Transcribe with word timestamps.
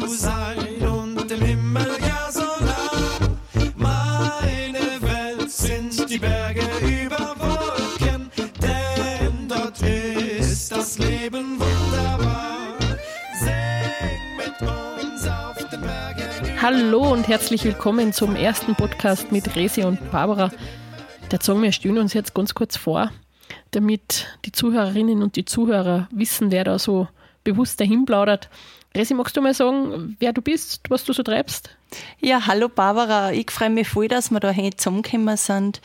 zu 0.00 0.08
sein 0.08 0.86
und 0.88 1.30
im 1.30 1.40
Himmel 1.40 1.88
ja 2.00 2.30
so 2.30 2.40
nah. 2.40 3.36
Meine 3.74 4.78
Welt 5.00 5.50
sind 5.50 6.08
die 6.08 6.18
Berge 6.18 6.62
über 6.80 7.34
Wolken, 7.38 8.30
denn 8.62 9.48
dort 9.48 9.80
ist 9.82 10.70
das 10.70 10.98
Leben 10.98 11.58
wunderbar. 11.58 12.76
Sing 13.40 14.36
mit 14.36 14.68
uns 14.68 15.26
auf 15.26 15.56
den 15.68 15.80
Bergen. 15.80 16.62
Hallo 16.62 17.12
und 17.12 17.26
herzlich 17.26 17.64
willkommen 17.64 18.12
zum 18.12 18.36
ersten 18.36 18.76
Podcast 18.76 19.32
mit 19.32 19.56
Resi 19.56 19.82
und 19.82 20.12
Barbara. 20.12 20.52
Der 21.32 21.40
Song, 21.42 21.60
wir 21.62 21.72
stellen 21.72 21.98
uns 21.98 22.12
jetzt 22.14 22.34
ganz 22.34 22.54
kurz 22.54 22.76
vor, 22.76 23.10
damit 23.72 24.26
die 24.44 24.52
Zuhörerinnen 24.52 25.24
und 25.24 25.34
die 25.34 25.44
Zuhörer 25.44 26.08
wissen, 26.12 26.52
wer 26.52 26.62
da 26.62 26.78
so 26.78 27.08
bewusst 27.42 27.80
dahin 27.80 28.04
plaudert. 28.04 28.48
Resi, 28.94 29.14
magst 29.14 29.36
du 29.36 29.42
mal 29.42 29.54
sagen, 29.54 30.16
wer 30.18 30.32
du 30.32 30.40
bist, 30.40 30.88
was 30.88 31.04
du 31.04 31.12
so 31.12 31.22
treibst? 31.22 31.70
Ja, 32.20 32.46
hallo 32.46 32.68
Barbara, 32.68 33.32
ich 33.32 33.50
freue 33.50 33.70
mich 33.70 33.88
voll, 33.88 34.08
dass 34.08 34.30
wir 34.30 34.40
da 34.40 34.54
heute 34.54 34.76
zusammengekommen 34.76 35.36
sind. 35.36 35.80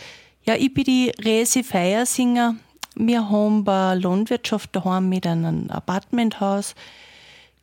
Ja, 0.46 0.56
ich 0.56 0.74
bin 0.74 0.86
die 0.86 1.12
Resi 1.20 1.64
Feiersinger. 1.64 2.56
Wir 2.96 3.30
haben 3.30 3.64
bei 3.64 3.96
Landwirtschaft 3.96 4.76
daheim 4.76 5.10
mit 5.10 5.28
einem 5.28 5.70
Apartmenthaus. 5.70 6.76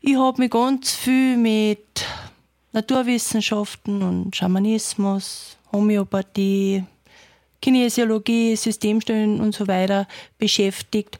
Ich 0.01 0.17
habe 0.17 0.43
mich 0.43 0.51
ganz 0.51 0.93
viel 0.93 1.37
mit 1.37 2.05
Naturwissenschaften 2.73 4.03
und 4.03 4.37
Schamanismus, 4.37 5.57
Homöopathie, 5.73 6.85
Kinesiologie, 7.61 8.57
Systemstellen 8.57 9.41
und 9.41 9.55
so 9.55 9.69
weiter 9.69 10.07
beschäftigt. 10.39 11.19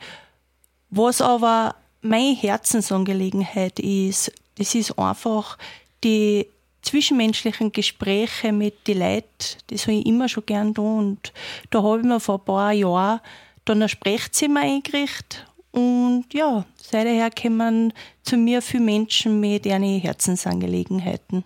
Was 0.91 1.21
aber 1.21 1.75
meine 2.03 2.35
Herzensangelegenheit 2.35 3.79
ist, 3.79 4.33
das 4.57 4.75
ist 4.75 4.99
einfach 4.99 5.59
die 6.03 6.47
zwischenmenschlichen 6.83 7.73
Gespräche 7.73 8.53
mit 8.53 8.87
den 8.87 9.01
Leuten, 9.01 9.27
das 9.69 9.83
habe 9.83 9.99
ich 9.99 10.07
immer 10.07 10.29
schon 10.29 10.47
gern 10.47 10.75
tun. 10.75 10.99
Und 10.99 11.33
da 11.71 11.83
habe 11.83 11.99
ich 11.99 12.05
mir 12.05 12.21
vor 12.21 12.39
ein 12.39 12.45
paar 12.45 12.73
Jahren 12.73 13.21
dann 13.65 13.83
ein 13.83 13.89
Sprechzimmer 13.89 14.61
eingerichtet. 14.61 15.47
Und 15.73 16.27
ja, 16.33 16.65
seither 16.77 17.31
kommen 17.31 17.93
zu 18.23 18.37
mir 18.37 18.61
viele 18.63 18.83
Menschen 18.83 19.39
mit 19.39 19.67
ihren 19.67 19.83
Herzensangelegenheiten. 19.83 21.45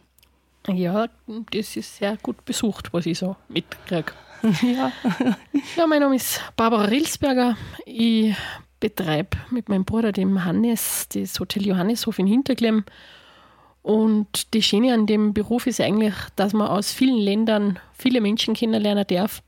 Ja, 0.69 1.09
das 1.51 1.77
ist 1.77 1.97
sehr 1.97 2.17
gut 2.17 2.43
besucht, 2.45 2.93
was 2.93 3.07
ich 3.07 3.19
so 3.19 3.37
mitkriege. 3.49 4.13
Ja. 4.63 4.93
ja, 5.77 5.87
mein 5.87 6.01
Name 6.01 6.17
ist 6.17 6.39
Barbara 6.55 6.85
Rilsberger. 6.85 7.57
Ich 7.87 8.35
betreibe 8.81 9.37
mit 9.51 9.69
meinem 9.69 9.85
Bruder, 9.85 10.13
dem 10.13 10.45
Hannes, 10.45 11.09
das 11.13 11.39
Hotel 11.41 11.67
Johanneshof 11.67 12.19
in 12.19 12.27
Hinterklemm. 12.27 12.85
Und 13.83 14.55
das 14.55 14.65
Schöne 14.65 14.95
an 14.95 15.07
dem 15.07 15.35
Beruf 15.35 15.67
ist 15.67 15.81
eigentlich, 15.81 16.15
dass 16.37 16.55
man 16.55 16.69
aus 16.69 16.93
vielen 16.93 17.19
Ländern 17.19 17.79
viele 17.93 18.21
Menschen 18.21 18.55
kennenlernen 18.55 19.07
darf 19.07 19.43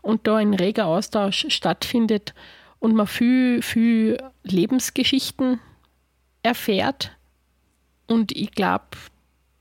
und 0.00 0.26
da 0.26 0.36
ein 0.36 0.54
reger 0.54 0.86
Austausch 0.86 1.46
stattfindet 1.48 2.34
und 2.78 2.94
man 2.94 3.06
viel, 3.06 3.60
viel 3.60 4.18
Lebensgeschichten 4.42 5.60
erfährt. 6.42 7.10
Und 8.06 8.32
ich 8.32 8.52
glaube, 8.52 8.84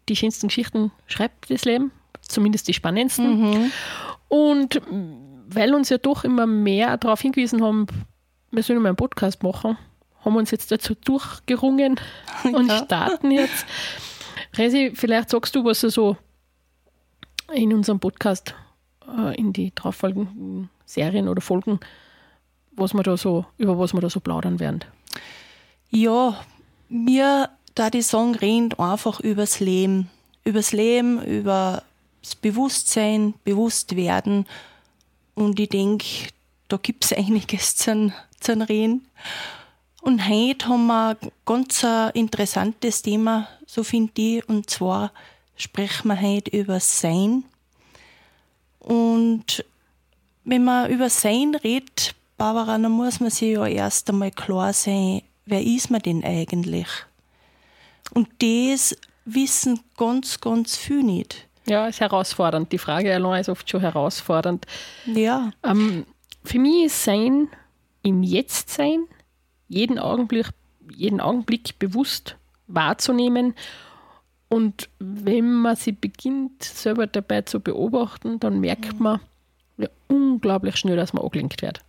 die 0.10 0.16
schönsten 0.16 0.48
Geschichten 0.48 0.92
schreibt 1.06 1.50
das 1.50 1.66
Leben, 1.66 1.92
zumindest 2.22 2.68
die 2.68 2.74
spannendsten. 2.74 3.40
Mhm. 3.40 3.72
Und 4.28 4.82
weil 5.48 5.74
uns 5.74 5.90
ja 5.90 5.98
doch 5.98 6.24
immer 6.24 6.48
mehr 6.48 6.98
darauf 6.98 7.22
hingewiesen 7.22 7.64
haben, 7.64 7.88
wir 8.54 8.64
sollen 8.64 8.82
mal 8.82 8.90
einen 8.90 8.96
Podcast 8.96 9.44
machen, 9.44 9.78
haben 10.24 10.34
wir 10.34 10.40
uns 10.40 10.52
jetzt 10.52 10.72
dazu 10.72 10.96
durchgerungen 10.96 12.00
und 12.44 12.68
Ja. 12.70 12.86
starten 12.86 13.32
jetzt. 13.32 13.66
Resi, 14.56 14.92
vielleicht 14.96 15.30
sagst 15.32 15.56
du, 15.56 15.66
was 15.66 15.82
du 15.82 15.90
so 15.90 16.16
in 17.54 17.74
unserem 17.74 18.00
Podcast, 18.00 18.56
äh, 19.18 19.36
in 19.36 19.52
die 19.54 19.74
darauffolgenden 19.76 20.70
Serien 20.86 21.28
oder 21.28 21.42
Folgen, 21.42 21.80
was 22.76 22.94
wir 22.94 23.04
da 23.04 23.18
so, 23.18 23.46
über 23.58 23.78
was 23.78 23.94
wir 23.94 24.02
da 24.02 24.10
so 24.10 24.20
plaudern 24.20 24.60
werden. 24.60 24.84
Ja, 25.90 26.40
mir, 26.90 27.50
da 27.76 27.90
die 27.90 28.02
Song 28.02 28.36
reden 28.36 28.74
einfach 28.80 29.20
übers 29.20 29.60
Leben. 29.60 30.10
Übers 30.46 30.72
Leben, 30.72 31.22
über 31.24 31.84
das 32.22 32.36
Bewusstsein, 32.36 33.34
Bewusstwerden. 33.44 34.46
Und 35.36 35.60
ich 35.60 35.70
denke, 35.70 36.06
da 36.68 36.78
gibt 36.78 37.06
es 37.06 37.14
einiges 37.18 37.76
zu, 37.76 38.12
zu 38.44 38.54
reden. 38.70 39.08
Und 40.02 40.28
heute 40.28 40.68
haben 40.68 40.88
wir 40.88 41.18
ein 41.22 41.32
ganz 41.46 41.86
interessantes 42.14 43.02
Thema, 43.02 43.48
so 43.66 43.84
finde 43.84 44.12
ich. 44.22 44.50
Und 44.50 44.70
zwar 44.70 45.12
sprechen 45.56 46.10
wir 46.10 46.22
heute 46.22 46.52
über 46.52 46.80
Sein. 46.80 47.46
Und 48.80 49.64
wenn 50.44 50.66
man 50.66 50.92
über 50.92 51.10
Sein 51.10 51.56
redet, 51.56 52.16
Barbara, 52.38 52.78
dann 52.78 52.92
muss 52.92 53.22
man 53.22 53.30
sich 53.30 53.54
ja 53.54 53.66
erst 53.66 54.10
einmal 54.10 54.32
klar 54.32 54.74
sein, 54.74 55.22
wer 55.46 55.62
ist 55.62 55.90
man 55.90 56.02
denn 56.02 56.24
eigentlich? 56.24 56.88
Und 58.14 58.28
das 58.40 58.98
wissen 59.26 59.80
ganz, 59.96 60.42
ganz 60.42 60.76
viele 60.76 61.04
nicht. 61.04 61.48
Ja, 61.66 61.88
ist 61.88 62.02
herausfordernd. 62.02 62.72
Die 62.72 62.78
Frage 62.78 63.14
allein 63.14 63.40
ist 63.40 63.50
oft 63.50 63.70
schon 63.70 63.80
herausfordernd. 63.80 64.66
Ja, 65.06 65.52
Ähm, 65.64 66.06
für 66.44 66.60
mich 66.60 66.88
ist 66.88 67.04
Sein 67.04 67.48
im 68.04 68.22
Jetzt-Sein, 68.22 69.06
jeden 69.68 69.98
Augenblick, 69.98 70.50
jeden 70.96 71.20
Augenblick 71.20 71.80
bewusst 71.80 72.38
wahrzunehmen. 72.68 73.56
Und 74.50 74.90
wenn 75.00 75.52
man 75.52 75.76
sie 75.76 75.94
beginnt, 75.94 76.64
selber 76.64 77.08
dabei 77.08 77.42
zu 77.42 77.60
beobachten, 77.60 78.40
dann 78.40 78.60
merkt 78.60 79.00
man 79.00 79.20
ja, 79.78 79.90
unglaublich 80.08 80.76
schnell, 80.78 80.96
dass 80.96 81.14
man 81.14 81.24
angelenkt 81.24 81.62
wird. 81.62 81.82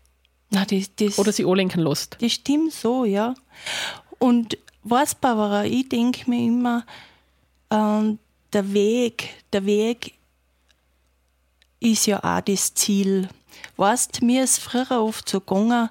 na, 0.51 0.65
das, 0.65 0.95
das, 0.97 1.19
Oder 1.19 1.33
sie 1.33 1.45
anlenken 1.45 1.83
lässt. 1.83 2.17
das 2.21 2.33
stimmt 2.33 2.73
so, 2.73 3.05
ja. 3.05 3.35
Und 4.19 4.57
was, 4.83 5.15
Barbara, 5.15 5.65
ich 5.65 5.89
denke 5.89 6.31
mir 6.31 6.47
immer, 6.47 6.87
ähm, 7.71 8.19
der 8.53 8.73
Weg, 8.73 9.31
der 9.53 9.67
Weg 9.67 10.15
ist 11.81 12.07
ja 12.07 12.23
auch 12.23 12.41
das 12.41 12.73
Ziel. 12.75 13.29
Weißt, 13.77 14.23
mir 14.23 14.45
ist 14.45 14.59
früher 14.59 15.03
oft 15.03 15.29
so 15.29 15.41
gegangen, 15.41 15.91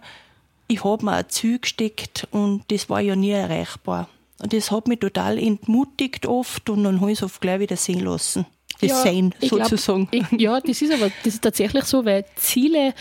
ich 0.68 0.84
habe 0.84 1.06
mir 1.06 1.14
ein 1.14 1.30
Ziel 1.30 1.60
gesteckt 1.60 2.28
und 2.32 2.64
das 2.70 2.90
war 2.90 3.02
ja 3.02 3.16
nie 3.16 3.32
erreichbar. 3.32 4.10
Und 4.40 4.54
das 4.54 4.72
hat 4.72 4.88
mich 4.88 5.00
total 5.00 5.38
entmutigt 5.38 6.26
oft 6.26 6.70
und 6.70 6.84
dann 6.84 7.02
habe 7.02 7.12
ich 7.12 7.20
es 7.20 7.24
oft 7.24 7.42
gleich 7.42 7.60
wieder 7.60 7.76
sehen 7.76 8.02
lassen. 8.02 8.46
Das 8.82 8.90
Ja, 8.90 8.96
Sein 8.98 9.34
ich 9.40 9.50
glaub, 9.50 9.64
sozusagen. 9.64 10.08
Ich, 10.12 10.26
ja, 10.32 10.60
das 10.60 10.82
ist 10.82 10.94
aber 10.94 11.12
das 11.24 11.36
ist 11.36 11.42
tatsächlich 11.42 11.86
so, 11.86 12.04
weil 12.04 12.26
Ziele 12.36 12.94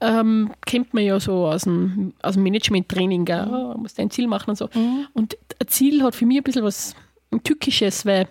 ähm, 0.00 0.52
kennt 0.66 0.92
man 0.94 1.04
ja 1.04 1.20
so 1.20 1.46
aus 1.46 1.62
dem, 1.62 2.14
aus 2.22 2.34
dem 2.34 2.42
Management-Training? 2.42 3.22
Mhm. 3.22 3.54
Oh, 3.54 3.68
man 3.68 3.82
muss 3.82 3.98
ein 3.98 4.10
Ziel 4.10 4.26
machen 4.26 4.50
und 4.50 4.56
so. 4.56 4.68
Und 5.12 5.36
ein 5.60 5.68
Ziel 5.68 6.02
hat 6.02 6.14
für 6.14 6.26
mich 6.26 6.38
ein 6.38 6.42
bisschen 6.42 6.64
was 6.64 6.96
Tückisches, 7.44 8.04
weil 8.04 8.28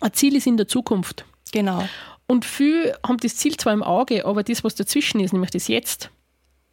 ein 0.00 0.12
Ziel 0.14 0.34
ist 0.34 0.46
in 0.46 0.56
der 0.56 0.66
Zukunft. 0.66 1.24
Genau. 1.52 1.86
Und 2.32 2.46
viele 2.46 2.98
haben 3.06 3.18
das 3.18 3.36
Ziel 3.36 3.58
zwar 3.58 3.74
im 3.74 3.82
Auge, 3.82 4.24
aber 4.24 4.42
das, 4.42 4.64
was 4.64 4.74
dazwischen 4.74 5.20
ist, 5.20 5.34
nämlich 5.34 5.50
das 5.50 5.68
Jetzt, 5.68 6.08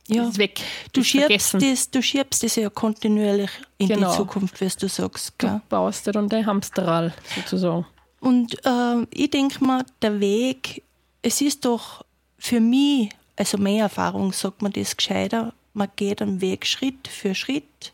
Ja. 0.08 0.24
ist 0.30 0.38
weg. 0.38 0.62
Du 0.94 1.02
ist 1.02 1.08
schiebst, 1.08 1.56
das, 1.56 1.92
du 1.92 2.02
schiebst 2.02 2.44
das 2.44 2.56
ja 2.56 2.70
kontinuierlich 2.70 3.50
in 3.78 3.90
Genau. 3.90 4.10
die 4.10 4.16
Zukunft, 4.16 4.62
wie 4.62 4.70
du 4.70 4.88
sagst. 4.88 5.38
Gell? 5.38 5.50
Du 5.50 5.62
baust 5.68 6.08
dir 6.08 6.14
dann 6.14 6.30
dein 6.30 6.46
Hamsterrad 6.46 7.12
sozusagen. 7.36 7.86
Und 8.22 8.56
ähm, 8.64 9.06
ich 9.12 9.32
denke 9.32 9.62
mal, 9.62 9.84
der 10.02 10.22
Weg, 10.22 10.82
es 11.24 11.42
ist 11.42 11.66
doch 11.66 12.06
für 12.38 12.62
mich, 12.62 13.10
also 13.36 13.58
meine 13.58 13.80
Erfahrung 13.80 14.32
sagt 14.32 14.62
man 14.62 14.72
das 14.72 14.96
gescheiter, 14.96 15.52
man 15.74 15.90
geht 15.98 16.22
am 16.22 16.40
Weg 16.40 16.66
Schritt 16.68 17.06
für 17.10 17.36
Schritt. 17.36 17.92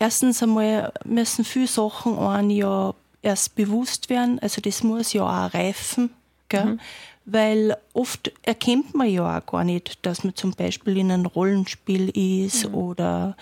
Erstens 0.00 0.42
einmal 0.42 0.92
müssen 1.04 1.44
viele 1.44 1.68
Sachen 1.68 2.18
einem 2.18 2.50
ja 2.50 2.94
erst 3.22 3.54
bewusst 3.54 4.10
werden, 4.10 4.40
also 4.40 4.60
das 4.60 4.82
muss 4.82 5.12
ja 5.12 5.22
auch 5.22 5.54
reifen, 5.54 6.10
gell? 6.48 6.78
weil 7.24 7.76
oft 7.92 8.32
erkennt 8.42 8.94
man 8.94 9.08
ja 9.08 9.38
auch 9.38 9.44
gar 9.44 9.64
nicht, 9.64 9.98
dass 10.06 10.24
man 10.24 10.34
zum 10.34 10.52
Beispiel 10.52 10.96
in 10.96 11.12
einem 11.12 11.26
Rollenspiel 11.26 12.08
ist 12.08 12.66
oder 12.66 13.36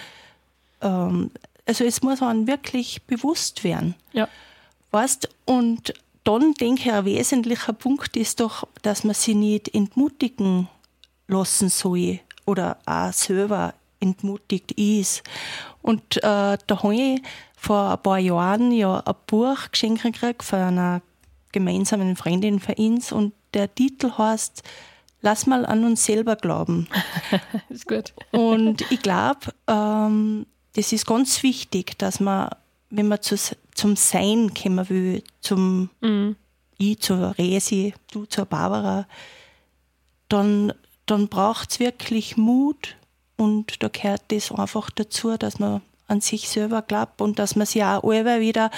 ähm, 0.80 1.30
also 1.66 1.84
es 1.84 2.02
muss 2.02 2.22
einem 2.22 2.46
wirklich 2.46 3.02
bewusst 3.02 3.64
werden. 3.64 3.94
Ja. 4.12 4.28
Weißt, 4.90 5.28
und 5.44 5.94
dann 6.24 6.54
denke 6.54 6.82
ich, 6.82 6.92
ein 6.92 7.04
wesentlicher 7.04 7.72
Punkt 7.72 8.16
ist 8.16 8.40
doch, 8.40 8.66
dass 8.82 9.04
man 9.04 9.14
sich 9.14 9.34
nicht 9.34 9.74
entmutigen 9.74 10.68
lassen 11.28 11.68
soll 11.68 12.20
oder 12.44 12.78
auch 12.86 13.12
selber 13.12 13.74
entmutigt 14.00 14.72
ist. 14.72 15.22
Und 15.82 16.16
äh, 16.18 16.58
da 16.66 16.82
habe 16.82 16.94
ich 16.94 17.22
vor 17.56 17.92
ein 17.92 18.02
paar 18.02 18.18
Jahren 18.18 18.72
ja 18.72 19.00
ein 19.00 19.14
Buch 19.26 19.70
geschenkt 19.70 20.02
gekriegt 20.02 20.42
von 20.42 20.58
einer 20.58 21.02
gemeinsamen 21.58 22.16
Freundin 22.16 22.60
uns 22.76 23.12
und 23.12 23.32
der 23.54 23.74
Titel 23.74 24.12
heißt 24.16 24.62
Lass 25.22 25.46
mal 25.46 25.66
an 25.66 25.82
uns 25.82 26.04
selber 26.04 26.36
glauben. 26.36 26.88
ist 27.68 27.88
gut. 27.88 28.12
Und 28.30 28.82
ich 28.92 29.00
glaube, 29.00 29.52
ähm, 29.66 30.46
das 30.74 30.92
ist 30.92 31.06
ganz 31.06 31.42
wichtig, 31.42 31.98
dass 31.98 32.20
man 32.20 32.50
wenn 32.90 33.08
man 33.08 33.20
zu, 33.20 33.36
zum 33.74 33.96
Sein 33.96 34.52
kommen 34.54 34.88
will, 34.88 35.22
zum 35.40 35.90
Mhm. 36.00 36.36
ich 36.78 37.00
zur 37.00 37.36
Resi, 37.38 37.94
du 38.12 38.26
zur 38.26 38.46
Barbara, 38.46 39.06
dann, 40.28 40.72
dann 41.06 41.28
braucht 41.28 41.72
es 41.72 41.80
wirklich 41.80 42.36
Mut 42.36 42.96
und 43.36 43.82
da 43.82 43.88
gehört 43.88 44.22
das 44.28 44.52
einfach 44.52 44.90
dazu, 44.90 45.36
dass 45.36 45.58
man 45.58 45.82
an 46.08 46.20
sich 46.20 46.48
selber 46.48 46.82
glaubt 46.82 47.20
und 47.20 47.38
dass 47.38 47.56
man 47.56 47.66
sich 47.66 47.82
auch 47.82 48.04
immer 48.04 48.40
wieder, 48.40 48.70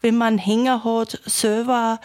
wenn 0.00 0.16
man 0.16 0.28
einen 0.28 0.38
Hänger 0.38 0.84
hat, 0.84 1.20
selber 1.24 2.00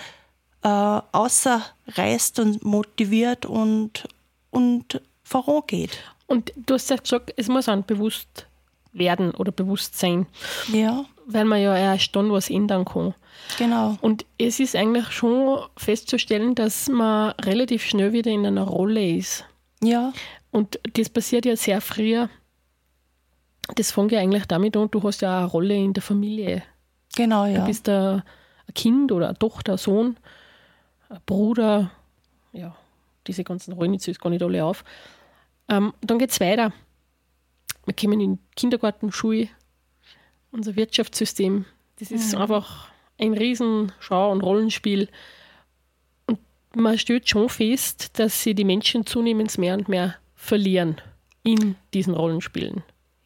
äh, 0.64 0.68
außerreißt 0.68 2.40
und 2.40 2.64
motiviert 2.64 3.46
und, 3.46 4.08
und 4.50 5.02
vorangeht. 5.24 5.98
Und 6.28 6.54
du 6.56 6.74
hast 6.76 6.90
ja 6.90 6.96
gesagt, 6.96 7.34
es 7.38 7.48
muss 7.48 7.68
einem 7.70 7.84
bewusst 7.84 8.48
werden 8.94 9.32
oder 9.32 9.52
bewusst 9.52 10.00
sein, 10.00 10.26
Ja, 10.72 11.06
weil 11.26 11.46
man 11.46 11.62
ja 11.62 11.76
erst 11.76 12.16
dann 12.16 12.32
was 12.32 12.50
ändern 12.50 12.86
kann. 12.86 13.14
genau. 13.58 13.98
Und 14.02 14.26
es 14.38 14.60
ist 14.60 14.76
eigentlich 14.76 15.08
schon 15.12 15.60
festzustellen, 15.78 16.56
dass 16.56 16.88
man 16.90 17.32
relativ 17.42 17.84
schnell 17.84 18.14
wieder 18.14 18.32
in 18.32 18.46
einer 18.46 18.64
Rolle 18.64 19.16
ist. 19.18 19.46
Ja, 19.82 20.14
Und 20.52 20.80
das 20.94 21.10
passiert 21.10 21.46
ja 21.46 21.56
sehr 21.58 21.82
früh. 21.82 22.26
Das 23.76 23.92
fängt 23.92 24.12
ja 24.12 24.20
eigentlich 24.20 24.46
damit 24.46 24.78
an, 24.78 24.90
du 24.92 25.02
hast 25.04 25.22
ja 25.22 25.38
auch 25.38 25.42
eine 25.42 25.48
Rolle 25.52 25.76
in 25.76 25.94
der 25.94 26.04
Familie. 26.04 26.64
Genau, 27.16 27.46
Du 27.46 27.52
ja. 27.52 27.66
bist 27.66 27.88
ein 27.90 28.24
Kind 28.76 29.12
oder 29.12 29.30
eine 29.30 29.38
Tochter, 29.38 29.74
ein 29.74 29.78
Sohn, 29.78 30.18
ein 31.10 31.20
Bruder, 31.26 31.92
ja, 32.52 32.76
diese 33.28 33.44
ganzen 33.44 33.74
Rollen 33.74 33.94
jetzt 33.94 34.20
gar 34.20 34.30
nicht 34.30 34.44
alle 34.44 34.64
auf. 34.64 34.84
Ähm, 35.70 35.94
dann 36.02 36.20
geht 36.20 36.32
es 36.32 36.40
weiter. 36.40 36.74
Wir 37.86 37.94
kommen 37.94 38.20
in 38.20 38.36
den 38.36 38.40
Kindergarten, 38.56 39.12
Schule, 39.12 39.50
unser 40.52 40.76
Wirtschaftssystem. 40.76 41.66
Das 42.00 42.12
ist 42.12 42.36
einfach 42.36 42.90
ein 43.20 43.34
riesen 43.34 43.92
Schau- 44.00 44.32
und 44.32 44.42
Rollenspiel. 44.42 45.10
Und 46.26 46.40
man 46.76 46.98
stellt 46.98 47.30
schon 47.30 47.50
fest, 47.50 48.20
dass 48.20 48.44
sie 48.44 48.56
die 48.56 48.64
Menschen 48.64 49.06
zunehmend 49.06 49.58
mehr 49.58 49.76
und 49.76 49.90
mehr 49.90 50.16
verlieren 50.36 51.02
in 51.44 51.76
diesen 51.94 52.14
Rollenspielen. 52.14 52.84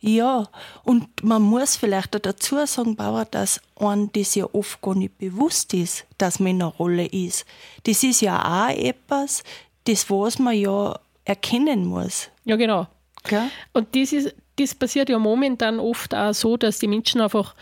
Ja, 0.08 0.48
und 0.84 1.22
man 1.22 1.42
muss 1.42 1.76
vielleicht 1.76 2.16
auch 2.16 2.20
dazu 2.20 2.66
sagen, 2.66 2.96
Bauer, 2.96 3.26
dass 3.26 3.60
einem 3.76 4.10
das 4.14 4.36
ja 4.36 4.46
oft 4.54 4.82
gar 4.82 4.96
nicht 4.96 5.18
bewusst 5.18 5.74
ist, 5.74 6.06
dass 6.18 6.40
man 6.40 6.52
in 6.52 6.62
einer 6.62 6.72
Rolle 6.72 7.06
ist. 7.06 7.46
Das 7.84 8.04
ist 8.04 8.22
ja 8.22 8.40
auch 8.42 8.70
etwas, 8.70 9.44
das 9.84 10.10
was 10.10 10.40
man 10.40 10.56
ja 10.56 10.98
erkennen 11.26 11.86
muss. 11.86 12.30
Ja, 12.46 12.56
genau. 12.56 12.88
Gell? 13.26 13.50
Und 13.74 13.94
das, 13.96 14.14
ist, 14.14 14.34
das 14.56 14.74
passiert 14.76 15.10
ja 15.10 15.20
momentan 15.20 15.80
oft 15.80 16.16
auch 16.16 16.34
so, 16.34 16.56
dass 16.56 16.80
die 16.80 16.88
Menschen 16.88 17.20
einfach 17.20 17.54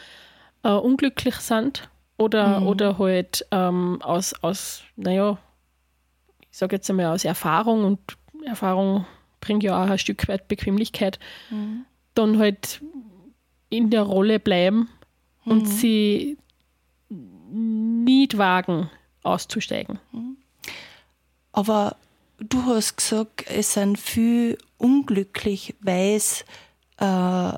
äh, 0.64 0.70
unglücklich 0.70 1.36
sind 1.38 1.90
oder, 2.18 2.62
oder 2.62 3.00
halt 3.00 3.46
ähm, 3.50 4.02
aus, 4.04 4.34
aus, 4.44 4.84
naja, 4.96 5.40
ich 6.52 6.58
sage 6.58 6.76
jetzt 6.76 6.90
einmal 6.92 7.08
aus 7.08 7.26
Erfahrung 7.26 7.84
und 7.86 8.00
Erfahrung 8.46 9.06
bringt 9.42 9.64
ja 9.64 9.84
auch 9.84 9.90
ein 9.90 9.98
Stück 9.98 10.28
weit 10.28 10.48
Bequemlichkeit, 10.48 11.20
dann 12.16 12.40
halt 12.40 12.82
in 13.70 13.90
der 13.90 14.04
Rolle 14.04 14.40
bleiben 14.40 14.90
und 15.46 15.66
sie 15.68 16.38
nicht 17.10 18.38
wagen, 18.38 18.90
auszusteigen. 19.24 20.00
Aber 21.52 21.96
du 22.40 22.66
hast 22.66 22.98
gesagt, 22.98 23.46
es 23.48 23.74
sind 23.74 24.00
viel 24.00 24.58
unglücklich, 24.78 25.76
weil 25.82 26.20
sie 26.20 26.44
äh, 26.98 27.54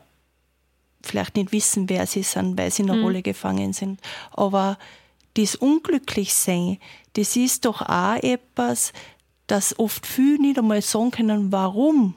vielleicht 1.02 1.36
nicht 1.36 1.52
wissen, 1.52 1.90
wer 1.90 2.06
sie 2.06 2.24
sind, 2.24 2.58
weil 2.58 2.72
sie 2.72 2.84
in 2.84 2.92
einer 2.92 3.02
Rolle 3.02 3.22
gefangen 3.22 3.74
sind. 3.74 4.00
Aber 4.32 4.78
das 5.36 5.56
Unglücklichsein, 5.56 6.80
das 7.14 7.36
ist 7.36 7.66
doch 7.66 7.82
auch 7.82 8.16
etwas, 8.16 8.94
das 9.48 9.80
oft 9.80 10.06
viele 10.06 10.42
nicht 10.42 10.60
einmal 10.60 10.82
sagen 10.82 11.12
können, 11.12 11.52
warum. 11.52 12.16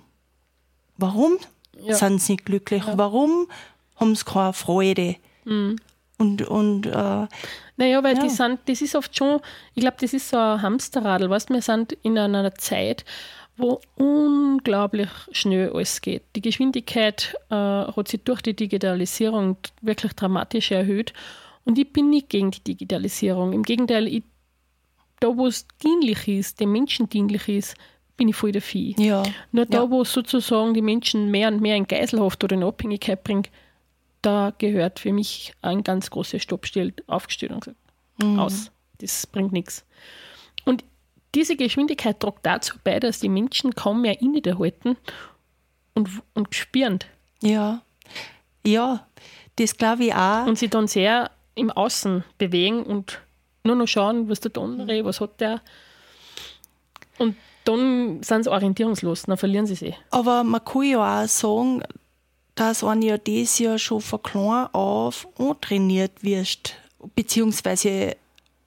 Warum 0.97 1.39
Ja. 1.83 1.95
sind 1.95 2.21
sie 2.21 2.33
nicht 2.33 2.45
glücklich? 2.47 2.83
Warum 2.95 3.47
haben 3.97 4.15
sie 4.15 4.25
keine 4.25 4.53
Freude? 4.53 5.17
Und, 5.45 6.43
und 6.43 6.87
äh, 6.87 7.27
Naja, 7.77 8.03
weil 8.03 8.17
Ja. 8.17 8.23
die 8.23 8.29
sind, 8.29 8.61
das 8.67 8.83
ist 8.83 8.95
oft 8.95 9.17
schon, 9.17 9.41
ich 9.75 9.81
glaube, 9.83 9.97
das 10.01 10.13
ist 10.13 10.29
so 10.29 10.37
ein 10.37 10.61
Hamsterradl, 10.63 11.31
weißt 11.31 11.51
wir 11.51 11.63
sind 11.63 11.93
in 12.03 12.19
einer 12.19 12.55
Zeit, 12.55 13.05
wo 13.57 13.81
unglaublich 13.97 15.09
schnell 15.33 15.71
alles 15.73 16.01
geht. 16.01 16.23
Die 16.37 16.41
Geschwindigkeit 16.41 17.35
äh, 17.51 17.55
hat 17.55 18.09
sich 18.09 18.23
durch 18.23 18.43
die 18.43 18.55
Digitalisierung 18.55 19.57
wirklich 19.83 20.13
dramatisch 20.15 20.71
erhöht. 20.71 21.13
Und 21.65 21.79
ich 21.79 21.93
bin 21.93 22.11
nicht 22.11 22.29
gegen 22.31 22.51
die 22.51 22.65
Digitalisierung. 22.65 23.53
Im 23.53 23.63
Gegenteil, 23.63 24.07
ich, 24.09 24.23
da 25.21 25.37
wo 25.37 25.47
es 25.47 25.67
dienlich 25.83 26.27
ist, 26.29 26.61
dem 26.61 26.73
Menschen 26.73 27.09
dienlich 27.09 27.49
ist, 27.49 27.75
bin 28.21 28.29
ich 28.29 28.37
voll 28.37 28.53
dafür. 28.53 28.93
ja, 28.99 29.23
Nur 29.51 29.65
da, 29.65 29.79
Ja. 29.79 29.91
wo 29.91 30.05
sozusagen 30.05 30.75
die 30.75 30.83
Menschen 30.83 31.31
mehr 31.31 31.49
und 31.49 31.63
mehr 31.63 31.75
in 31.75 31.87
Geiselhaft 31.87 32.45
oder 32.45 32.55
in 32.55 32.63
Abhängigkeit 32.63 33.25
bringt, 33.25 33.49
da 34.21 34.53
gehört 34.59 35.01
für 35.01 35.11
mich 35.15 35.55
ein 35.63 35.83
ganz 35.83 36.11
großes 36.11 36.43
Stoppschild 36.43 37.03
aufgestellt 37.09 37.53
und 37.53 37.61
gesagt, 37.65 37.79
aus. 38.39 38.71
Das 38.99 39.27
bringt 39.27 39.53
nichts. 39.53 39.87
Und 40.67 40.85
diese 41.35 41.57
Geschwindigkeit 41.57 42.21
trägt 42.21 42.41
dazu 42.45 42.77
bei, 42.85 43.01
dass 43.01 43.21
die 43.21 43.31
Menschen 43.31 43.75
kaum 43.75 44.03
mehr 44.03 44.21
innehalten 44.21 44.99
und, 45.95 46.11
und 46.35 46.55
spüren. 46.55 46.99
ja, 47.41 47.81
ja, 48.67 49.07
das 49.57 49.79
glaube 49.79 50.05
ich 50.05 50.15
auch. 50.15 50.45
Und 50.47 50.59
sie 50.59 50.69
dann 50.69 50.87
sehr 50.89 51.31
im 51.55 51.71
Außen 51.71 52.23
bewegen 52.37 52.83
und 52.83 53.23
nur 53.65 53.77
noch 53.77 53.87
schauen, 53.89 54.29
was 54.29 54.41
der 54.41 54.53
andere, 54.61 55.03
was 55.07 55.23
hat 55.23 55.41
der. 55.41 55.63
Und 57.17 57.37
dann 57.65 58.23
sind 58.23 58.45
sie 58.45 58.51
orientierungslos, 58.51 59.23
dann 59.23 59.37
verlieren 59.37 59.67
sie 59.67 59.75
sich. 59.75 59.95
Aber 60.11 60.45
man 60.45 60.65
kann 60.65 60.83
ja 60.83 61.23
auch 61.25 61.29
sagen, 61.29 61.83
dass 62.55 62.83
man 62.83 63.03
ja 63.03 63.17
das 63.19 63.59
ja 63.59 63.79
schon 63.79 64.01
von 64.01 64.23
klein 64.23 64.69
auf 64.73 65.27
antrainiert 65.39 66.23
wirst, 66.23 66.75
beziehungsweise 67.15 68.17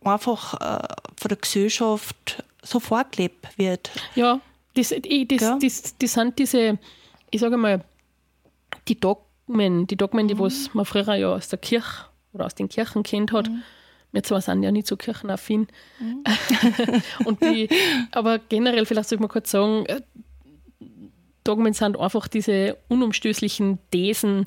einfach 0.04 0.54
äh, 0.56 0.88
von 1.18 1.30
der 1.30 1.38
Gesellschaft 1.38 2.44
so 2.62 2.80
vorgelebt 2.80 3.58
wird. 3.58 3.92
Ja, 4.16 4.40
das, 4.76 4.92
ich, 4.92 5.28
das, 5.28 5.40
Gell? 5.40 5.60
das, 5.62 5.96
das 5.98 6.14
sind 6.14 6.40
diese, 6.40 6.80
ich 7.30 7.42
sage 7.42 7.58
mal, 7.58 7.84
die 8.88 9.00
Dogmen, 9.00 9.88
die 9.88 9.96
Dogmen, 9.96 10.26
Mhm. 10.26 10.30
die 10.30 10.40
was 10.40 10.74
man 10.74 10.86
früher 10.86 11.16
ja 11.16 11.34
aus 11.34 11.50
der 11.50 11.60
Kirche 11.60 12.06
oder 12.34 12.46
aus 12.46 12.56
den 12.56 12.70
Kirchen 12.70 13.04
kennt 13.04 13.32
hat. 13.32 13.50
Mhm. 13.50 13.64
Wir 14.14 14.24
zwar 14.24 14.42
sind 14.42 14.64
ja 14.64 14.72
nicht 14.72 14.88
so 14.88 14.96
kirchenaffin. 14.96 15.68
Und 17.26 17.44
die, 17.44 17.68
aber 18.12 18.40
generell, 18.40 18.86
vielleicht 18.86 19.10
sollte 19.10 19.22
man 19.22 19.30
kurz 19.30 19.52
sagen, 19.52 19.86
äh, 19.88 20.02
Dogmen 21.44 21.74
sind 21.74 22.00
einfach 22.00 22.28
diese 22.28 22.78
unumstößlichen 22.88 23.80
Thesen, 23.92 24.46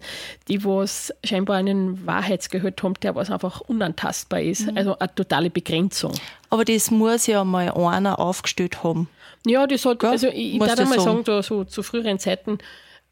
die 0.48 0.64
was 0.64 1.12
scheinbar 1.24 1.56
einen 1.56 2.06
Wahrheitsgehalt 2.06 2.82
haben, 2.82 2.94
der 3.02 3.14
was 3.14 3.30
einfach 3.30 3.60
unantastbar 3.60 4.40
ist. 4.40 4.70
Mhm. 4.70 4.78
Also 4.78 4.98
eine 4.98 5.14
totale 5.14 5.50
Begrenzung. 5.50 6.12
Aber 6.48 6.64
das 6.64 6.90
muss 6.90 7.26
ja 7.26 7.44
mal 7.44 7.70
einer 7.70 8.18
aufgestellt 8.18 8.82
haben. 8.82 9.08
Ja, 9.44 9.66
das 9.66 9.84
hat, 9.84 9.98
Gell? 9.98 10.10
also 10.10 10.28
ich, 10.28 10.54
ich 10.54 10.58
darf 10.58 10.78
einmal 10.78 10.98
sagen. 10.98 11.04
sagen, 11.04 11.24
da 11.24 11.42
so 11.42 11.64
zu 11.64 11.82
früheren 11.82 12.18
Zeiten, 12.18 12.58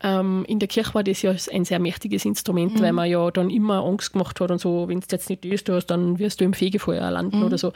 ähm, 0.04 0.44
in 0.46 0.58
der 0.60 0.68
Kirche 0.68 0.94
war 0.94 1.02
das 1.02 1.22
ja 1.22 1.34
ein 1.50 1.64
sehr 1.64 1.78
mächtiges 1.80 2.24
Instrument, 2.24 2.74
Mhm. 2.74 2.80
weil 2.82 2.92
man 2.92 3.10
ja 3.10 3.30
dann 3.30 3.50
immer 3.50 3.82
Angst 3.84 4.12
gemacht 4.12 4.38
hat 4.40 4.50
und 4.50 4.60
so, 4.60 4.86
wenn 4.88 5.00
du 5.00 5.06
jetzt 5.10 5.28
nicht 5.30 5.42
tust, 5.42 5.90
dann 5.90 6.18
wirst 6.20 6.40
du 6.40 6.44
im 6.44 6.52
Fegefeuer 6.52 7.10
landen 7.10 7.38
Mhm. 7.38 7.44
oder 7.46 7.58
so. 7.58 7.72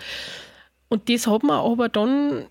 Und 0.88 1.08
das 1.08 1.26
hat 1.26 1.42
man 1.42 1.58
aber 1.58 1.88
dann 1.88 2.44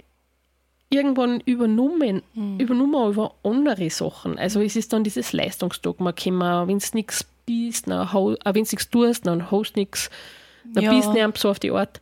irgendwann 0.89 1.41
übernommen, 1.41 2.21
Mhm. 2.33 2.59
übernommen 2.59 3.11
über 3.11 3.33
andere 3.43 3.89
Sachen. 3.89 4.37
Also 4.39 4.61
es 4.61 4.75
ist 4.75 4.93
dann 4.93 5.03
dieses 5.03 5.33
Leistungsdogma 5.33 6.11
gekommen, 6.11 6.67
wenn 6.67 6.79
du 6.79 6.85
nichts 6.93 7.25
bist, 7.45 7.87
äh, 7.87 7.91
wenn 7.91 8.53
du 8.53 8.59
nichts 8.59 8.89
tust, 8.89 9.25
dann 9.27 9.51
hast 9.51 9.73
du 9.75 9.79
nichts, 9.81 10.09
dann 10.73 10.83
Ja. 10.83 10.91
Mhm. 10.91 10.97
bist 10.97 11.09
du 11.09 11.13
nicht 11.13 11.37
so 11.37 11.49
auf 11.49 11.59
die 11.59 11.71
Art. 11.71 11.99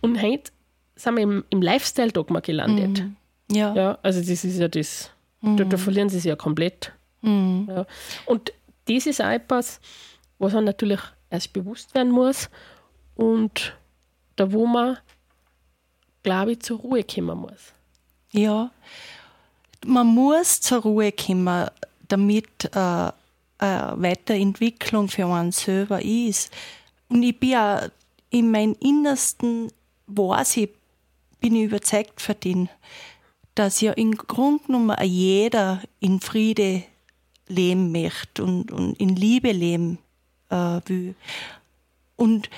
Und 0.00 0.22
heute 0.22 0.50
sind 0.96 1.14
wir 1.16 1.22
im, 1.22 1.44
im 1.50 1.60
Lifestyle-Dogma 1.62 2.40
gelandet. 2.40 3.04
Ja. 3.50 3.74
Ja, 3.74 3.98
also 4.02 4.18
das 4.20 4.44
ist 4.44 4.58
ja 4.58 4.68
das, 4.68 5.10
da, 5.42 5.64
da 5.64 5.76
verlieren 5.76 6.08
sie 6.08 6.16
sich 6.16 6.24
ja 6.28 6.36
komplett. 6.36 6.92
Mhm. 7.22 7.66
Ja. 7.68 7.86
Und 8.26 8.52
das 8.86 9.06
ist 9.06 9.20
auch 9.20 9.30
etwas, 9.30 9.80
was 10.38 10.52
man 10.52 10.64
natürlich 10.64 11.00
erst 11.30 11.52
bewusst 11.52 11.94
werden 11.94 12.12
muss 12.12 12.48
und 13.14 13.74
da, 14.36 14.52
wo 14.52 14.66
man, 14.66 14.98
glaube 16.22 16.52
ich, 16.52 16.60
zur 16.60 16.78
Ruhe 16.78 17.02
kommen 17.02 17.38
muss. 17.38 17.72
Ja. 18.32 18.70
Man 19.84 20.06
muss 20.06 20.60
zur 20.60 20.82
Ruhe 20.82 21.12
kommen, 21.12 21.68
damit 22.08 22.64
äh, 22.74 23.10
eine 23.58 23.94
Weiterentwicklung 23.96 25.08
für 25.08 25.26
einen 25.26 25.52
selber 25.52 26.02
ist. 26.02 26.52
Und 27.08 27.22
ich 27.22 27.38
bin 27.38 27.50
ja 27.50 27.88
in 28.30 28.50
meinem 28.50 28.76
Innersten, 28.80 29.72
weiß 30.06 30.58
ich, 30.58 30.70
bin 31.40 31.56
ich 31.56 31.64
überzeugt 31.64 32.20
von 32.20 32.34
dem, 32.42 32.68
dass 33.54 33.80
ja 33.80 33.92
im 33.92 34.16
Grunde 34.16 34.64
genommen 34.64 34.90
auch 34.90 35.02
jeder 35.02 35.82
in 36.00 36.20
Friede 36.20 36.84
leben 37.48 37.92
möchte 37.92 38.44
und, 38.44 38.72
und 38.72 38.98
in 39.00 39.16
Liebe 39.16 39.52
leben 39.52 39.98
äh, 40.50 40.80
will. 40.86 41.14
Und 42.16 42.50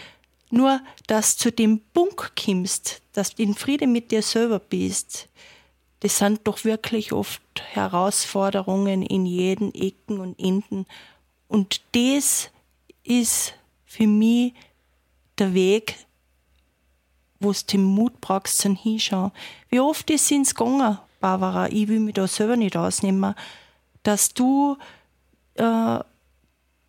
nur, 0.50 0.80
dass 1.06 1.36
du 1.36 1.44
zu 1.44 1.52
dem 1.52 1.80
Punkt 1.92 2.32
kommst, 2.42 3.02
dass 3.12 3.34
du 3.34 3.42
in 3.42 3.54
Frieden 3.54 3.92
mit 3.92 4.10
dir 4.10 4.22
selber 4.22 4.58
bist, 4.58 5.28
das 6.00 6.18
sind 6.18 6.40
doch 6.44 6.64
wirklich 6.64 7.12
oft 7.12 7.42
Herausforderungen 7.72 9.02
in 9.02 9.26
jeden 9.26 9.74
Ecken 9.74 10.20
und 10.20 10.38
Enden. 10.38 10.86
Und 11.48 11.80
das 11.92 12.50
ist 13.02 13.54
für 13.84 14.06
mich 14.06 14.54
der 15.38 15.54
Weg, 15.54 15.96
wo 17.40 17.52
du 17.52 17.58
den 17.72 17.82
Mut 17.82 18.20
brauchst 18.20 18.58
zum 18.58 18.76
Hinschauen. 18.76 19.32
Wie 19.70 19.80
oft 19.80 20.08
ist 20.10 20.30
es 20.30 20.54
gegangen, 20.54 20.98
Barbara, 21.20 21.68
ich 21.68 21.88
will 21.88 22.00
mich 22.00 22.14
da 22.14 22.28
selber 22.28 22.56
nicht 22.56 22.76
ausnehmen, 22.76 23.34
dass 24.02 24.34
du 24.34 24.76
äh, 25.54 25.98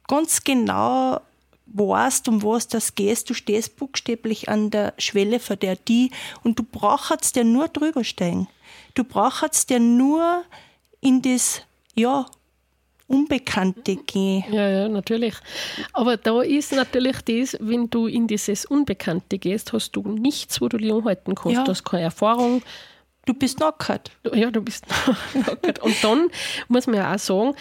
ganz 0.08 0.44
genau 0.44 1.22
weißt, 1.68 2.28
um 2.28 2.44
was 2.44 2.68
das 2.68 2.96
geht. 2.96 3.30
Du 3.30 3.34
stehst 3.34 3.76
buchstäblich 3.78 4.50
an 4.50 4.72
der 4.72 4.94
Schwelle 4.98 5.40
vor 5.40 5.56
der 5.56 5.76
die 5.76 6.12
und 6.44 6.58
du 6.58 6.64
brauchst 6.64 7.36
dir 7.36 7.44
nur 7.44 7.68
drüber 7.68 8.04
stehen. 8.04 8.48
Du 8.96 9.04
brauchst 9.04 9.70
dir 9.70 9.80
nur 9.80 10.44
in 11.02 11.22
das, 11.22 11.62
ja, 11.96 12.26
Unbekannte 13.08 13.96
gehen. 13.96 14.44
Ja, 14.52 14.70
ja, 14.70 14.88
natürlich. 14.88 15.34
Aber 15.94 16.16
da 16.16 16.44
ist 16.44 16.72
natürlich 16.74 17.22
das, 17.22 17.58
wenn 17.60 17.90
du 17.90 18.06
in 18.06 18.28
dieses 18.28 18.66
Unbekannte 18.66 19.40
gehst, 19.40 19.74
hast 19.74 19.94
du 19.94 20.04
nichts, 20.04 20.62
wo 20.62 20.68
du 20.68 20.78
dich 20.78 20.94
anhalten 20.94 21.34
kannst. 21.34 21.58
Ja. 21.58 21.64
Du 21.64 21.72
hast 21.72 21.84
keine 21.84 22.04
Erfahrung. 22.04 22.62
Du 23.30 23.36
bist 23.36 23.60
nackert. 23.60 24.12
Du- 24.24 24.34
Ja, 24.36 24.50
du 24.50 24.62
bist 24.62 24.86
nackert. 25.36 25.80
Und 25.80 26.04
dann 26.04 26.30
muss 26.68 26.88
man 26.88 26.96
ja 26.96 27.14
auch 27.14 27.20
sagen, 27.20 27.54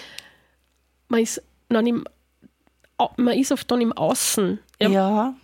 man 1.09 1.21
ist, 1.21 1.43
dann 1.69 1.87
im, 1.87 2.05
man 3.17 3.37
ist 3.39 3.53
oft 3.53 3.71
dann 3.71 3.81
im 3.83 3.93
Außen. 3.93 4.59
Ja, 4.81 4.89
Ja. 4.89 5.35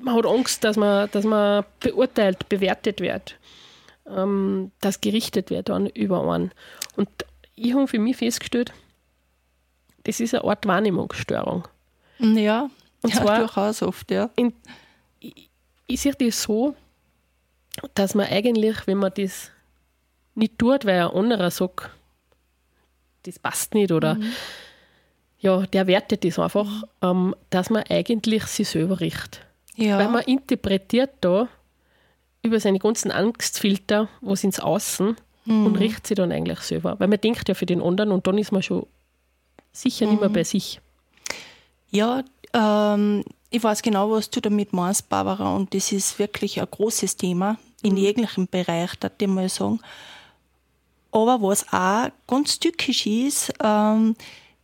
Man 0.00 0.14
hat 0.14 0.26
Angst, 0.26 0.62
dass 0.64 0.76
man, 0.76 1.10
dass 1.10 1.24
man 1.24 1.64
beurteilt, 1.80 2.48
bewertet 2.48 3.00
wird, 3.00 3.36
ähm, 4.06 4.70
dass 4.80 5.00
gerichtet 5.00 5.50
wird 5.50 5.70
dann 5.70 5.86
über 5.88 6.22
einen. 6.30 6.52
Und 6.96 7.08
ich 7.56 7.74
habe 7.74 7.88
für 7.88 7.98
mich 7.98 8.16
festgestellt, 8.18 8.72
das 10.04 10.20
ist 10.20 10.34
eine 10.34 10.44
Art 10.44 10.66
Wahrnehmungsstörung. 10.66 11.66
Ja. 12.20 12.70
Und 13.02 13.14
ja, 13.14 13.20
zwar- 13.22 13.38
durchaus 13.40 13.82
oft, 13.82 14.10
ja. 14.10 14.30
in, 14.36 14.52
ich, 15.20 15.50
ich 15.86 16.00
sehe 16.00 16.12
das 16.14 16.42
so, 16.42 16.76
dass 17.94 18.14
man 18.14 18.26
eigentlich, 18.26 18.86
wenn 18.86 18.98
man 18.98 19.12
das 19.14 19.50
nicht 20.34 20.58
tut, 20.58 20.84
weil 20.84 21.00
ein 21.00 21.10
anderer 21.10 21.50
sagt, 21.50 21.90
das 23.24 23.38
passt 23.38 23.74
nicht 23.74 23.92
oder 23.92 24.16
ja, 25.40 25.66
der 25.66 25.86
wertet 25.86 26.24
das 26.24 26.38
einfach, 26.38 26.84
ähm, 27.02 27.34
dass 27.50 27.70
man 27.70 27.84
eigentlich 27.88 28.44
sich 28.44 28.68
selber 28.68 29.00
richtet. 29.00 29.40
Ja. 29.76 29.98
Weil 29.98 30.08
man 30.08 30.22
interpretiert 30.22 31.10
da 31.20 31.48
über 32.42 32.58
seine 32.58 32.78
ganzen 32.78 33.10
Angstfilter 33.10 34.08
was 34.20 34.44
ins 34.44 34.58
Außen 34.58 35.16
und 35.46 35.76
richtet 35.76 36.06
sich 36.08 36.16
dann 36.16 36.32
eigentlich 36.32 36.60
selber. 36.60 36.98
Weil 36.98 37.08
man 37.08 37.20
denkt 37.20 37.48
ja 37.48 37.54
für 37.54 37.66
den 37.66 37.80
anderen 37.80 38.12
und 38.12 38.26
dann 38.26 38.38
ist 38.38 38.52
man 38.52 38.62
schon 38.62 38.86
sicher 39.72 40.06
nicht 40.06 40.20
mehr 40.20 40.28
bei 40.28 40.44
sich. 40.44 40.80
Ja, 41.90 42.22
ähm, 42.52 43.24
ich 43.50 43.62
weiß 43.62 43.82
genau, 43.82 44.10
was 44.10 44.30
du 44.30 44.40
damit 44.40 44.72
meinst, 44.72 45.08
Barbara, 45.08 45.54
und 45.54 45.72
das 45.74 45.92
ist 45.92 46.18
wirklich 46.18 46.60
ein 46.60 46.66
großes 46.70 47.16
Thema 47.16 47.58
in 47.82 47.96
jeglichem 47.96 48.46
Bereich, 48.46 48.94
darf 48.96 49.12
ich 49.18 49.28
mal 49.28 49.48
sagen. 49.48 49.80
Aber 51.10 51.40
was 51.40 51.72
auch 51.72 52.10
ganz 52.26 52.58
tückisch 52.58 53.06
ist, 53.06 53.52
ähm, 53.62 54.14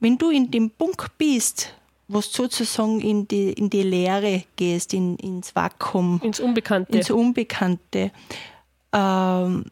wenn 0.01 0.19
du 0.19 0.31
in 0.31 0.51
dem 0.51 0.71
Punkt 0.71 1.17
bist, 1.17 1.75
wo 2.09 2.19
du 2.19 2.27
sozusagen 2.27 3.01
in 3.01 3.27
die, 3.27 3.53
in 3.53 3.71
die 3.71 3.83
Leere 3.83 4.45
gehst, 4.57 4.93
in, 4.93 5.17
ins 5.17 5.57
Vakuum, 5.57 6.21
Ins 6.23 6.41
Unbekannte. 6.41 6.99
ins 6.99 7.11
Unbekannte, 7.11 8.11
ähm, 8.93 9.65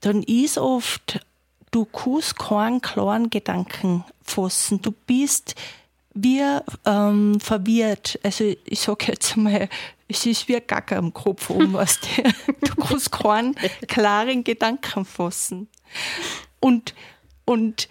dann 0.00 0.22
ist 0.24 0.58
oft, 0.58 1.24
du 1.70 1.84
kannst 1.84 2.38
keinen 2.38 2.80
klaren 2.80 3.30
Gedanken 3.30 4.04
fassen. 4.22 4.82
Du 4.82 4.92
bist 5.06 5.54
wie 6.14 6.42
ähm, 6.84 7.38
verwirrt. 7.40 8.18
Also 8.22 8.52
ich 8.64 8.80
sage 8.80 9.06
jetzt 9.08 9.36
mal, 9.36 9.68
es 10.08 10.26
ist 10.26 10.48
wie 10.48 10.56
ein 10.56 10.62
Gacker 10.66 10.96
am 10.96 11.12
Kopf 11.14 11.50
um, 11.50 11.72
was 11.74 12.00
du 12.00 12.74
kannst 12.76 13.12
keinen 13.12 13.54
klaren 13.86 14.44
Gedanken 14.44 15.04
fassen. 15.04 15.68
Und, 16.58 16.94
und 17.44 17.88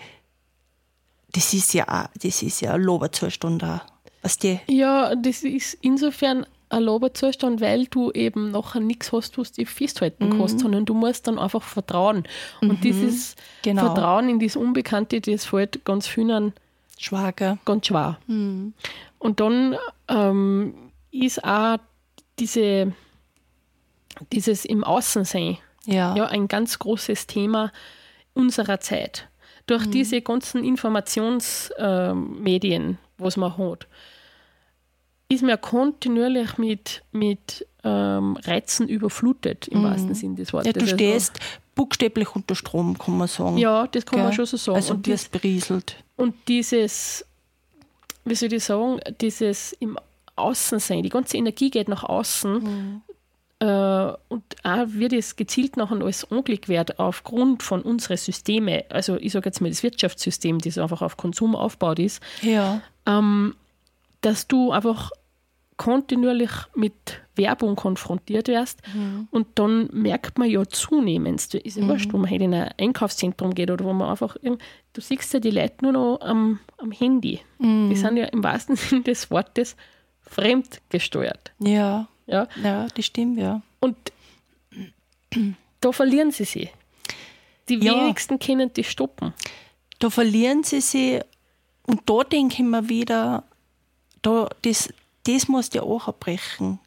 das 1.31 1.53
ist 1.53 1.73
ja 1.73 1.87
auch, 1.87 2.09
das 2.21 2.41
ist 2.41 2.61
ja 2.61 2.73
ein 2.73 2.81
Loberzustand 2.81 3.63
auch. 3.63 3.81
Weißt 4.21 4.43
du? 4.43 4.59
Ja, 4.67 5.15
das 5.15 5.43
ist 5.43 5.77
insofern 5.81 6.45
ein 6.69 6.83
Loberzustand, 6.83 7.61
weil 7.61 7.85
du 7.85 8.11
eben 8.11 8.51
nachher 8.51 8.79
nichts 8.81 9.11
hast, 9.11 9.37
was 9.37 9.53
dich 9.53 9.69
festhalten 9.69 10.29
kannst, 10.37 10.59
sondern 10.59 10.85
du 10.85 10.93
musst 10.93 11.27
dann 11.27 11.39
einfach 11.39 11.63
vertrauen. 11.63 12.27
Und 12.61 12.83
dieses 12.83 13.35
Genau. 13.63 13.85
Vertrauen 13.93 14.29
in 14.29 14.39
das 14.39 14.55
Unbekannte, 14.55 15.19
das 15.21 15.45
fällt 15.45 15.83
ganz 15.85 16.05
vielen 16.07 16.53
Schwager. 16.99 17.57
ganz 17.65 17.87
schwer. 17.87 18.19
Und 18.27 19.39
dann 19.39 19.75
ähm, 20.09 20.91
ist 21.11 21.43
auch 21.43 21.77
diese, 22.39 22.93
dieses 24.33 24.65
im 24.65 24.83
Außensein 24.83 25.57
Ja. 25.85 26.13
ja 26.15 26.25
ein 26.25 26.49
ganz 26.49 26.77
großes 26.77 27.25
Thema 27.27 27.71
unserer 28.33 28.81
Zeit. 28.81 29.29
Durch 29.65 29.89
diese 29.89 30.21
ganzen 30.21 30.63
Informationsmedien, 30.63 32.97
was 33.17 33.37
man 33.37 33.57
hat, 33.57 33.87
ist 35.29 35.43
man 35.43 35.61
kontinuierlich 35.61 36.57
mit, 36.57 37.03
mit 37.11 37.65
ähm, 37.83 38.37
Reizen 38.43 38.87
überflutet, 38.89 39.67
im 39.69 39.83
wahrsten 39.83 40.13
Sinne 40.13 40.35
des 40.35 40.51
Wortes. 40.53 40.67
Ja, 40.67 40.73
du 40.73 40.81
Also- 40.81 40.95
stehst 40.95 41.39
buchstäblich 41.75 42.35
unter 42.35 42.55
Strom, 42.55 42.97
kann 42.97 43.17
man 43.17 43.27
sagen. 43.29 43.57
ja, 43.57 43.87
das 43.87 44.05
kann 44.05 44.19
man 44.19 44.29
Gell? 44.29 44.35
schon 44.35 44.45
so 44.45 44.57
sagen. 44.57 44.75
Also 44.75 44.93
und, 44.95 45.07
wirst 45.07 45.31
berieselt. 45.31 45.95
und 46.17 46.35
dieses, 46.49 47.25
wie 48.25 48.35
soll 48.35 48.51
ich 48.51 48.63
sagen, 48.63 48.99
dieses 49.21 49.71
im 49.79 49.97
Außensein, 50.35 51.03
die 51.03 51.09
ganze 51.09 51.37
Energie 51.37 51.69
geht 51.69 51.87
nach 51.87 52.03
außen 52.03 53.01
äh, 53.59 53.65
und 53.65 54.43
auch 54.63 54.85
wird 54.87 55.13
es 55.13 55.35
gezielt 55.37 55.77
nachher 55.77 56.01
alles 56.01 56.29
angelegt 56.31 56.67
wird 56.69 56.99
aufgrund 56.99 57.63
von 57.63 57.81
unseren 57.81 58.17
Systemen, 58.17 58.81
also 58.89 59.15
ich 59.17 59.31
sage 59.33 59.47
jetzt 59.49 59.61
mal 59.61 59.69
das 59.69 59.83
Wirtschaftssystem, 59.83 60.59
das 60.59 60.77
einfach 60.77 61.01
auf 61.01 61.15
Konsum 61.17 61.55
aufgebaut 61.55 61.99
ist, 61.99 62.21
Ja. 62.41 62.81
ähm, 63.05 63.55
dass 64.21 64.47
du 64.47 64.71
einfach 64.71 65.11
kontinuierlich 65.79 66.51
mit 66.75 66.93
Werbung 67.35 67.77
konfrontiert 67.77 68.49
wirst 68.49 68.81
und 69.31 69.47
dann 69.55 69.87
merkt 69.93 70.37
man 70.37 70.49
ja 70.49 70.65
zunehmend, 70.67 71.53
ist 71.55 71.77
ja 71.77 71.87
wurscht, 71.87 72.11
wo 72.11 72.17
man 72.17 72.29
halt 72.29 72.41
in 72.41 72.53
ein 72.53 72.69
Einkaufszentrum 72.77 73.55
geht 73.55 73.71
oder 73.71 73.85
wo 73.85 73.93
man 73.93 74.09
einfach, 74.09 74.35
du 74.43 75.01
siehst 75.01 75.33
ja 75.33 75.39
die 75.39 75.51
Leute 75.51 75.75
nur 75.81 75.93
noch 75.93 76.17
am, 76.21 76.59
am 76.77 76.91
Handy. 76.91 77.39
Die 77.59 77.95
sind 77.95 78.17
ja 78.17 78.25
im 78.25 78.43
wahrsten 78.43 78.75
Sinne 78.75 79.03
des 79.03 79.31
Wortes 79.31 79.77
fremdgesteuert. 80.21 81.53
Ja. 81.59 82.07
Ja? 82.27 82.47
Ja, 82.61 82.87
das 82.93 83.05
stimmt, 83.05 83.39
ja. 83.39 83.61
Und 83.79 83.95
da 85.81 85.91
verlieren 85.91 86.31
sie 86.31 86.43
sich. 86.43 86.69
Die 87.69 87.75
Ja. 87.75 87.93
wenigsten 87.95 88.37
können 88.39 88.73
die 88.73 88.83
stoppen. 88.83 89.33
Da 89.99 90.09
verlieren 90.09 90.63
sie 90.63 90.81
sich 90.81 91.21
und 91.87 92.01
da 92.09 92.23
denke 92.23 92.55
ich 92.55 92.59
mir 92.67 92.89
wieder, 92.89 93.43
da, 94.21 94.49
das, 94.63 94.89
das 95.29 95.47
muss 95.47 95.69
ja 95.73 95.83
auch 95.83 96.07
abbrechen. 96.07 96.79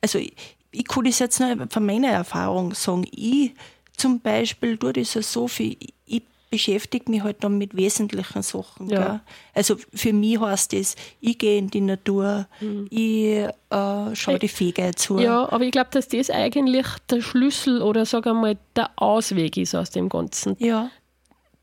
Also 0.00 0.18
ich, 0.18 0.34
ich 0.70 0.86
kann 0.88 1.04
das 1.04 1.18
jetzt 1.18 1.40
nur 1.40 1.66
von 1.68 1.84
meiner 1.84 2.08
Erfahrung 2.08 2.74
sagen. 2.74 3.06
Ich 3.10 3.52
zum 3.96 4.20
Beispiel 4.20 4.76
tue 4.78 4.92
das 4.92 5.14
ja 5.14 5.22
so 5.22 5.46
viel, 5.46 5.76
ich 6.06 6.22
beschäftige 6.50 7.10
mich 7.10 7.22
halt 7.22 7.42
dann 7.44 7.56
mit 7.56 7.76
wesentlichen 7.76 8.42
Sachen. 8.42 8.88
Ja. 8.90 9.20
Also 9.54 9.76
für 9.94 10.12
mich 10.12 10.38
heißt 10.40 10.72
das, 10.72 10.96
ich 11.20 11.38
gehe 11.38 11.58
in 11.58 11.68
die 11.68 11.80
Natur, 11.80 12.46
ich 12.90 13.46
äh, 13.70 14.14
schaue 14.14 14.38
die 14.38 14.48
Fege 14.48 14.90
zu. 14.94 15.18
Ja, 15.18 15.50
aber 15.50 15.64
ich 15.64 15.70
glaube, 15.72 15.90
dass 15.92 16.08
das 16.08 16.30
eigentlich 16.30 16.86
der 17.10 17.22
Schlüssel 17.22 17.80
oder 17.80 18.04
sag 18.04 18.26
einmal 18.26 18.58
der 18.76 18.90
Ausweg 18.96 19.56
ist 19.56 19.74
aus 19.74 19.90
dem 19.90 20.08
Ganzen. 20.08 20.56
ja. 20.58 20.90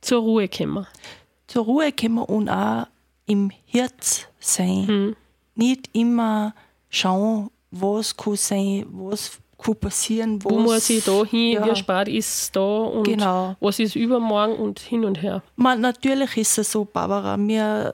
Zur 0.02 0.22
Ruhe 0.22 0.48
kommen. 0.48 0.88
zur 1.48 1.66
Ruhe 1.66 1.92
kommen 1.92 2.20
und 2.24 2.48
auch 2.48 2.88
im 3.26 3.52
Herz 3.66 4.28
sein. 4.40 4.88
Hm. 4.88 5.16
Nicht 5.60 5.90
immer 5.94 6.54
schauen, 6.90 7.50
was 7.72 8.16
kann 8.16 8.36
sein, 8.36 8.86
was 8.92 9.38
kann 9.58 9.76
passieren, 9.76 10.44
was, 10.44 10.52
Wo 10.52 10.60
muss 10.60 10.90
ich 10.90 11.04
da 11.04 11.24
hin? 11.26 11.54
Ja. 11.54 11.66
Wie 11.66 11.76
spät 11.76 12.08
ist 12.08 12.44
es 12.44 12.52
da? 12.52 12.62
Und 12.62 13.04
Genau. 13.04 13.56
was 13.60 13.78
ist 13.80 13.96
übermorgen 13.96 14.56
und 14.56 14.80
hin 14.80 15.04
und 15.06 15.22
her? 15.22 15.44
Man, 15.56 15.82
natürlich 15.82 16.38
ist 16.38 16.58
es 16.58 16.72
so, 16.72 16.86
Barbara, 16.86 17.38
wir 17.38 17.94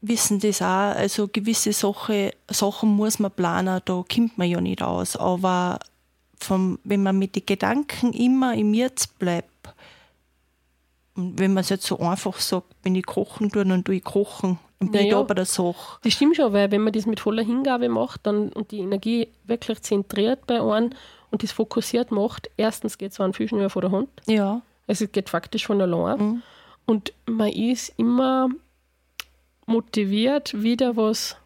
wissen 0.00 0.38
das 0.38 0.62
auch, 0.62 0.94
also 0.96 1.26
gewisse 1.28 1.72
Sache, 1.72 2.32
Sachen 2.48 2.90
muss 2.90 3.18
man 3.18 3.32
planen, 3.32 3.80
da 3.84 4.04
kommt 4.14 4.38
man 4.38 4.48
ja 4.48 4.60
nicht 4.60 4.82
aus, 4.82 5.16
aber 5.16 5.80
vom, 6.38 6.78
wenn 6.84 7.02
man 7.02 7.18
mit 7.18 7.34
den 7.34 7.46
Gedanken 7.46 8.12
immer 8.12 8.54
im 8.54 8.72
Jetzt 8.74 9.18
bleibt, 9.18 9.50
und 11.16 11.38
wenn 11.38 11.54
man 11.54 11.62
es 11.62 11.70
jetzt 11.70 11.86
so 11.86 11.98
einfach 11.98 12.38
sagt, 12.40 12.66
wenn 12.82 12.94
ich 12.94 13.06
kochen 13.06 13.50
tue, 13.50 13.64
dann 13.64 13.82
tue 13.82 13.96
ich 13.96 14.04
kochen, 14.04 14.58
Und 14.78 14.92
Naja. 14.92 15.14
da 15.16 15.22
bei 15.22 15.34
der 15.34 15.46
Sache. 15.46 15.98
Das 16.02 16.12
stimmt 16.12 16.36
schon, 16.36 16.52
weil 16.52 16.70
wenn 16.70 16.82
man 16.82 16.92
das 16.92 17.06
mit 17.06 17.20
voller 17.20 17.42
Hingabe 17.42 17.88
macht 17.88 18.26
dann, 18.26 18.50
und 18.50 18.70
die 18.70 18.80
Energie 18.80 19.28
wirklich 19.44 19.80
zentriert 19.82 20.46
bei 20.46 20.60
einem 20.60 20.90
und 21.30 21.42
das 21.42 21.52
fokussiert 21.52 22.10
macht, 22.10 22.50
erstens 22.56 22.98
geht 22.98 23.12
es 23.12 23.20
einem 23.20 23.32
viel 23.32 23.48
schneller 23.48 23.70
von 23.70 23.82
der 23.82 23.90
Hand. 23.92 24.08
Ja. 24.26 24.60
Also 24.86 25.04
es 25.06 25.12
geht 25.12 25.30
faktisch 25.30 25.66
von 25.66 25.80
allein. 25.80 26.18
Mhm. 26.18 26.42
Und 26.84 27.12
man 27.26 27.48
ist 27.48 27.92
immer 27.96 28.48
motiviert, 29.66 30.62
wieder 30.62 30.96
was 30.96 31.36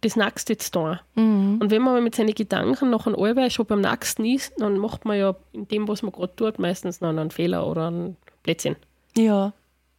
das 0.00 0.14
nächste 0.14 0.56
zu 0.56 0.70
tun. 0.70 1.00
Mhm. 1.16 1.58
Und 1.60 1.70
wenn 1.70 1.82
man 1.82 2.04
mit 2.04 2.14
seinen 2.14 2.34
Gedanken 2.34 2.90
noch 2.90 3.06
ein 3.06 3.16
allweil 3.16 3.50
schon 3.50 3.66
beim 3.66 3.80
nächsten 3.80 4.24
ist, 4.24 4.52
dann 4.58 4.78
macht 4.78 5.04
man 5.04 5.18
ja 5.18 5.34
in 5.52 5.66
dem, 5.66 5.88
was 5.88 6.02
man 6.02 6.12
gerade 6.12 6.36
tut, 6.36 6.58
meistens 6.58 7.00
noch 7.00 7.08
einen 7.08 7.30
Fehler 7.30 7.66
oder 7.66 7.90
ein 7.90 8.16
Plätzchen. 8.44 8.76
Ja. 9.16 9.52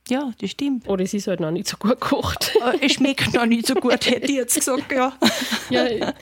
Ja, 0.10 0.32
das 0.40 0.50
stimmt. 0.52 0.88
Oder 0.88 1.04
es 1.04 1.14
ist 1.14 1.28
halt 1.28 1.40
noch 1.40 1.52
nicht 1.52 1.68
so 1.68 1.78
gut 1.78 2.00
gekocht. 2.02 2.52
Äh, 2.62 2.86
Es 2.86 2.94
schmeckt 2.94 3.34
noch 3.34 3.46
nicht 3.46 3.68
so 3.68 3.76
gut, 3.76 4.06
hätte 4.06 4.26
ich 4.26 4.32
jetzt 4.36 4.56
gesagt, 4.56 4.92
ja. 4.92 5.14
ja, 5.70 6.14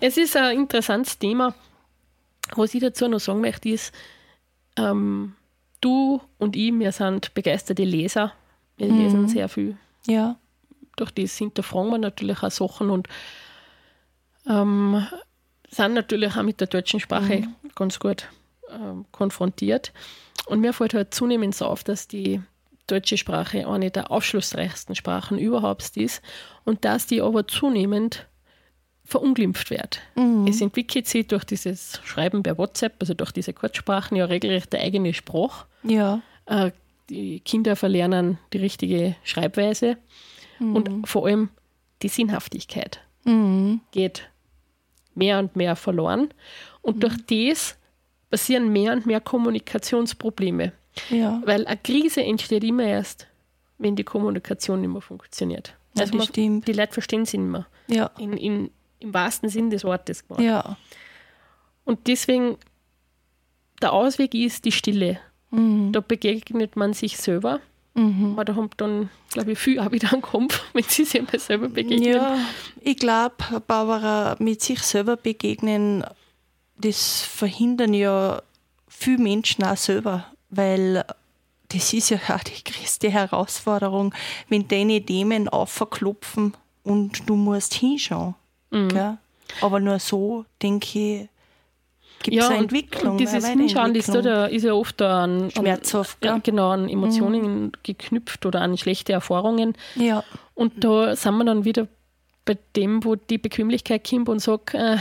es 0.00 0.16
ist 0.16 0.36
ein 0.36 0.56
interessantes 0.56 1.18
Thema. 1.18 1.54
Was 2.54 2.74
ich 2.74 2.80
dazu 2.80 3.08
noch 3.08 3.18
sagen 3.20 3.40
möchte, 3.40 3.68
ist, 3.68 3.92
ähm, 4.76 5.34
du 5.80 6.20
und 6.38 6.56
ich, 6.56 6.72
wir 6.78 6.92
sind 6.92 7.34
begeisterte 7.34 7.84
Leser. 7.84 8.32
Wir 8.78 8.88
lesen 8.88 9.28
sehr 9.28 9.48
viel. 9.48 9.76
Ja. 10.06 10.36
Durch 10.96 11.10
das 11.10 11.36
hinterfragen 11.36 11.90
wir 11.90 11.98
natürlich 11.98 12.42
auch 12.42 12.50
Sachen 12.50 12.90
und 12.90 13.08
ähm, 14.48 15.06
sind 15.70 15.94
natürlich 15.94 16.36
auch 16.36 16.42
mit 16.42 16.60
der 16.60 16.68
deutschen 16.68 17.00
Sprache 17.00 17.48
ganz 17.74 17.98
gut 17.98 18.28
ähm, 18.70 19.04
konfrontiert. 19.12 19.92
Und 20.46 20.60
mir 20.60 20.72
fällt 20.72 20.94
halt 20.94 21.14
zunehmend 21.14 21.54
so 21.54 21.66
auf, 21.66 21.84
dass 21.84 22.08
die 22.08 22.40
deutsche 22.92 23.16
Sprache 23.16 23.66
eine 23.66 23.90
der 23.90 24.10
aufschlussreichsten 24.10 24.94
Sprachen 24.94 25.38
überhaupt 25.38 25.96
ist 25.96 26.22
und 26.64 26.84
dass 26.84 27.06
die 27.06 27.22
aber 27.22 27.48
zunehmend 27.48 28.26
verunglimpft 29.04 29.70
wird. 29.70 30.00
Es 30.48 30.60
entwickelt 30.60 31.06
sich 31.06 31.26
durch 31.26 31.44
dieses 31.44 32.00
Schreiben 32.04 32.42
per 32.42 32.56
WhatsApp, 32.58 32.94
also 33.00 33.14
durch 33.14 33.32
diese 33.32 33.52
Kurzsprachen, 33.52 34.16
ja 34.16 34.26
regelrecht 34.26 34.74
eine 34.74 34.84
eigene 34.84 35.14
Sprache. 35.14 35.66
Ja. 35.82 36.20
Äh, 36.46 36.70
die 37.10 37.40
Kinder 37.40 37.76
verlernen 37.76 38.38
die 38.52 38.58
richtige 38.58 39.16
Schreibweise 39.24 39.96
und 40.60 41.08
vor 41.08 41.26
allem 41.26 41.48
die 42.02 42.08
Sinnhaftigkeit 42.08 43.00
geht 43.90 44.28
mehr 45.14 45.38
und 45.38 45.56
mehr 45.56 45.76
verloren. 45.76 46.28
Und 46.80 47.02
durch 47.02 47.16
das 47.26 47.76
passieren 48.30 48.72
mehr 48.72 48.92
und 48.92 49.06
mehr 49.06 49.20
Kommunikationsprobleme. 49.20 50.72
Ja. 51.10 51.40
Weil 51.44 51.66
eine 51.66 51.76
Krise 51.78 52.22
entsteht 52.22 52.64
immer 52.64 52.84
erst, 52.84 53.26
wenn 53.78 53.96
die 53.96 54.04
Kommunikation 54.04 54.80
nicht 54.80 54.90
mehr 54.90 55.00
funktioniert. 55.00 55.74
Ja, 55.94 56.02
Also 56.02 56.16
man, 56.16 56.26
stimmt. 56.26 56.68
die 56.68 56.72
Leute 56.72 56.92
verstehen 56.92 57.24
sie 57.24 57.38
nicht 57.38 57.50
mehr. 57.50 57.66
Ja. 57.88 58.10
In, 58.18 58.34
in, 58.36 58.70
Im 59.00 59.14
wahrsten 59.14 59.48
Sinn 59.48 59.70
des 59.70 59.84
Wortes. 59.84 60.24
Ja. 60.38 60.76
Und 61.84 62.06
deswegen, 62.06 62.56
der 63.80 63.92
Ausweg 63.92 64.34
ist 64.34 64.64
die 64.64 64.72
Stille. 64.72 65.18
Mhm. 65.50 65.92
Da 65.92 66.00
begegnet 66.00 66.76
man 66.76 66.92
sich 66.92 67.16
selber. 67.16 67.60
Aber 67.94 68.46
da 68.46 68.54
haben 68.56 68.70
dann, 68.78 69.10
glaube 69.32 69.52
ich, 69.52 69.58
viel 69.58 69.78
auch 69.78 69.92
wieder 69.92 70.14
einen 70.14 70.22
Kampf, 70.22 70.62
wenn 70.72 70.82
sie 70.84 71.04
sich 71.04 71.20
einmal 71.20 71.38
selber 71.38 71.68
begegnen. 71.68 72.02
Ja, 72.02 72.38
ich 72.80 72.96
glaube, 72.96 73.34
Barbara, 73.66 74.34
mit 74.38 74.62
sich 74.62 74.80
selber 74.80 75.18
begegnen, 75.18 76.02
das 76.78 77.20
verhindern 77.20 77.92
ja 77.92 78.40
viele 78.88 79.18
Menschen 79.18 79.62
auch 79.64 79.76
selber, 79.76 80.31
weil 80.52 81.04
das 81.70 81.92
ist 81.92 82.10
ja 82.10 82.18
auch 82.28 82.42
die 82.44 82.62
größte 82.62 83.10
Herausforderung, 83.10 84.14
wenn 84.48 84.68
deine 84.68 85.00
Themen 85.00 85.48
aufverklopfen 85.48 86.54
und 86.84 87.28
du 87.28 87.34
musst 87.34 87.74
hinschauen. 87.74 88.34
Mhm. 88.70 89.18
Aber 89.60 89.80
nur 89.80 89.98
so, 89.98 90.44
denke 90.62 90.98
ich, 90.98 91.28
gibt 92.22 92.36
es 92.36 92.42
Ja, 92.44 92.48
eine 92.50 92.58
Entwicklung. 92.58 93.12
und 93.12 93.18
dieses 93.18 93.46
Hinschauen, 93.46 93.94
Weiterentwicklung. 93.94 94.22
da, 94.22 94.46
ist 94.46 94.62
ja 94.64 94.72
oft 94.74 95.00
an, 95.02 95.44
an, 95.44 95.50
Schmerzhaft, 95.50 96.20
gell? 96.20 96.40
genau, 96.42 96.70
an 96.70 96.88
Emotionen 96.88 97.72
geknüpft 97.82 98.46
oder 98.46 98.60
an 98.60 98.76
schlechte 98.78 99.12
Erfahrungen. 99.12 99.74
Ja, 99.96 100.22
Und 100.54 100.84
da 100.84 101.16
sind 101.16 101.36
wir 101.38 101.44
dann 101.44 101.64
wieder 101.64 101.88
bei 102.44 102.56
dem, 102.76 103.02
wo 103.04 103.14
die 103.16 103.38
Bequemlichkeit 103.38 104.08
kommt 104.08 104.28
und 104.28 104.38
sagt, 104.40 104.74
äh, 104.74 104.98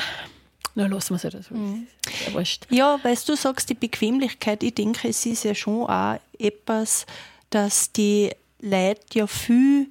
na, 0.75 0.87
lassen 0.87 1.11
wir 1.11 1.15
es 1.17 1.23
halt 1.23 1.43
so. 1.43 1.55
Ist 1.55 2.27
ja 2.27 2.33
wurscht. 2.33 2.67
Ja, 2.69 2.99
weißt 3.03 3.27
du, 3.27 3.35
sagst 3.35 3.69
die 3.69 3.75
Bequemlichkeit, 3.75 4.63
ich 4.63 4.75
denke, 4.75 5.09
es 5.09 5.25
ist 5.25 5.43
ja 5.43 5.53
schon 5.53 5.85
auch 5.85 6.19
etwas, 6.39 7.05
dass 7.49 7.91
die 7.91 8.31
Leute 8.59 9.01
ja 9.13 9.27
viel, 9.27 9.89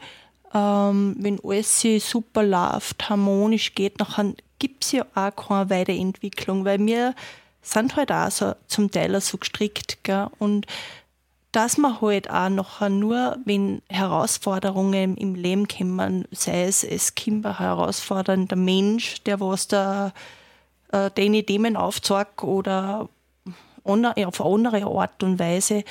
ähm, 0.55 1.16
wenn 1.19 1.38
alles 1.45 1.83
super 1.99 2.43
läuft, 2.43 3.09
harmonisch 3.09 3.75
geht, 3.75 3.99
nachher 3.99 4.33
gibt 4.59 4.85
es 4.85 4.93
ja 4.93 5.07
auch 5.14 5.35
keine 5.35 5.71
Weiterentwicklung, 5.71 6.64
weil 6.64 6.85
wir 6.85 7.14
sind 7.62 7.97
halt 7.97 8.12
auch 8.12 8.31
so 8.31 8.55
zum 8.66 8.90
Teil 8.90 9.21
so 9.21 9.38
gestrickt. 9.38 9.99
Gell? 10.03 10.29
Und 10.38 10.66
dass 11.53 11.79
man 11.79 12.01
halt 12.01 12.31
auch 12.31 12.49
nachher 12.49 12.90
nur, 12.90 13.38
wenn 13.45 13.83
Herausforderungen 13.88 15.16
im 15.16 15.35
Leben 15.35 15.66
kommen, 15.66 16.27
sei 16.31 16.64
es, 16.64 16.85
es 16.85 17.14
kommt 17.14 17.45
ein 17.45 17.59
herausfordernder 17.59 18.57
Mensch, 18.57 19.23
der 19.25 19.40
was 19.40 19.66
da 19.66 20.12
äh, 20.92 21.11
deine 21.14 21.44
Themen 21.44 21.76
aufzeigt 21.76 22.42
oder 22.42 23.09
ander- 23.85 24.14
auf 24.26 24.40
eine 24.40 24.50
andere 24.55 24.85
Art 24.87 25.22
und 25.22 25.38
Weise, 25.38 25.85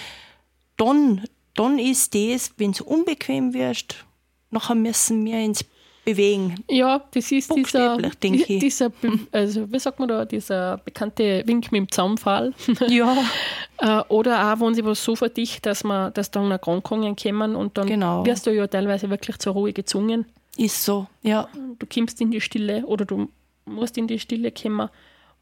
dann, 0.77 1.23
dann 1.55 1.79
ist 1.79 2.13
das, 2.15 2.51
wenn 2.57 2.71
du 2.71 2.83
unbequem 2.83 3.53
wirst, 3.53 3.95
nachher 4.51 4.75
müssen 4.75 5.25
wir 5.25 5.37
uns 5.45 5.63
bewegen. 6.05 6.55
Ja, 6.69 7.03
das 7.11 7.31
ist 7.31 7.53
dieser, 7.55 7.97
ich. 8.23 8.45
dieser, 8.59 8.91
also 9.31 9.71
wie 9.71 9.79
sagt 9.79 9.99
man 9.99 10.07
da, 10.09 10.25
dieser 10.25 10.77
bekannte 10.77 11.43
Wink 11.45 11.71
mit 11.71 11.79
dem 11.81 11.91
Zaunpfahl. 11.91 12.53
Ja, 12.87 13.15
Äh, 13.81 14.01
Oder 14.09 14.51
auch, 14.53 14.59
wenn 14.59 14.73
sie 14.73 14.83
was 14.83 15.01
so 15.01 15.15
verdicht, 15.15 15.65
dass 15.65 15.85
man, 15.85 16.11
dass 16.13 16.31
dann 16.31 16.51
Erkrankungen 16.51 17.15
kommen 17.15 17.55
und 17.55 17.77
dann 17.77 17.87
Genau. 17.87 18.25
wirst 18.25 18.45
du 18.45 18.53
ja 18.53 18.67
teilweise 18.67 19.09
wirklich 19.09 19.37
zur 19.39 19.53
Ruhe 19.53 19.71
gezwungen. 19.71 20.25
ist 20.57 20.83
so. 20.83 21.07
Ja, 21.21 21.47
Du 21.77 21.85
kommst 21.85 22.19
in 22.19 22.29
die 22.29 22.41
Stille 22.41 22.85
oder 22.85 23.05
du 23.05 23.29
musst 23.69 23.97
in 23.97 24.07
die 24.07 24.19
Stille 24.19 24.51
kommen. 24.51 24.89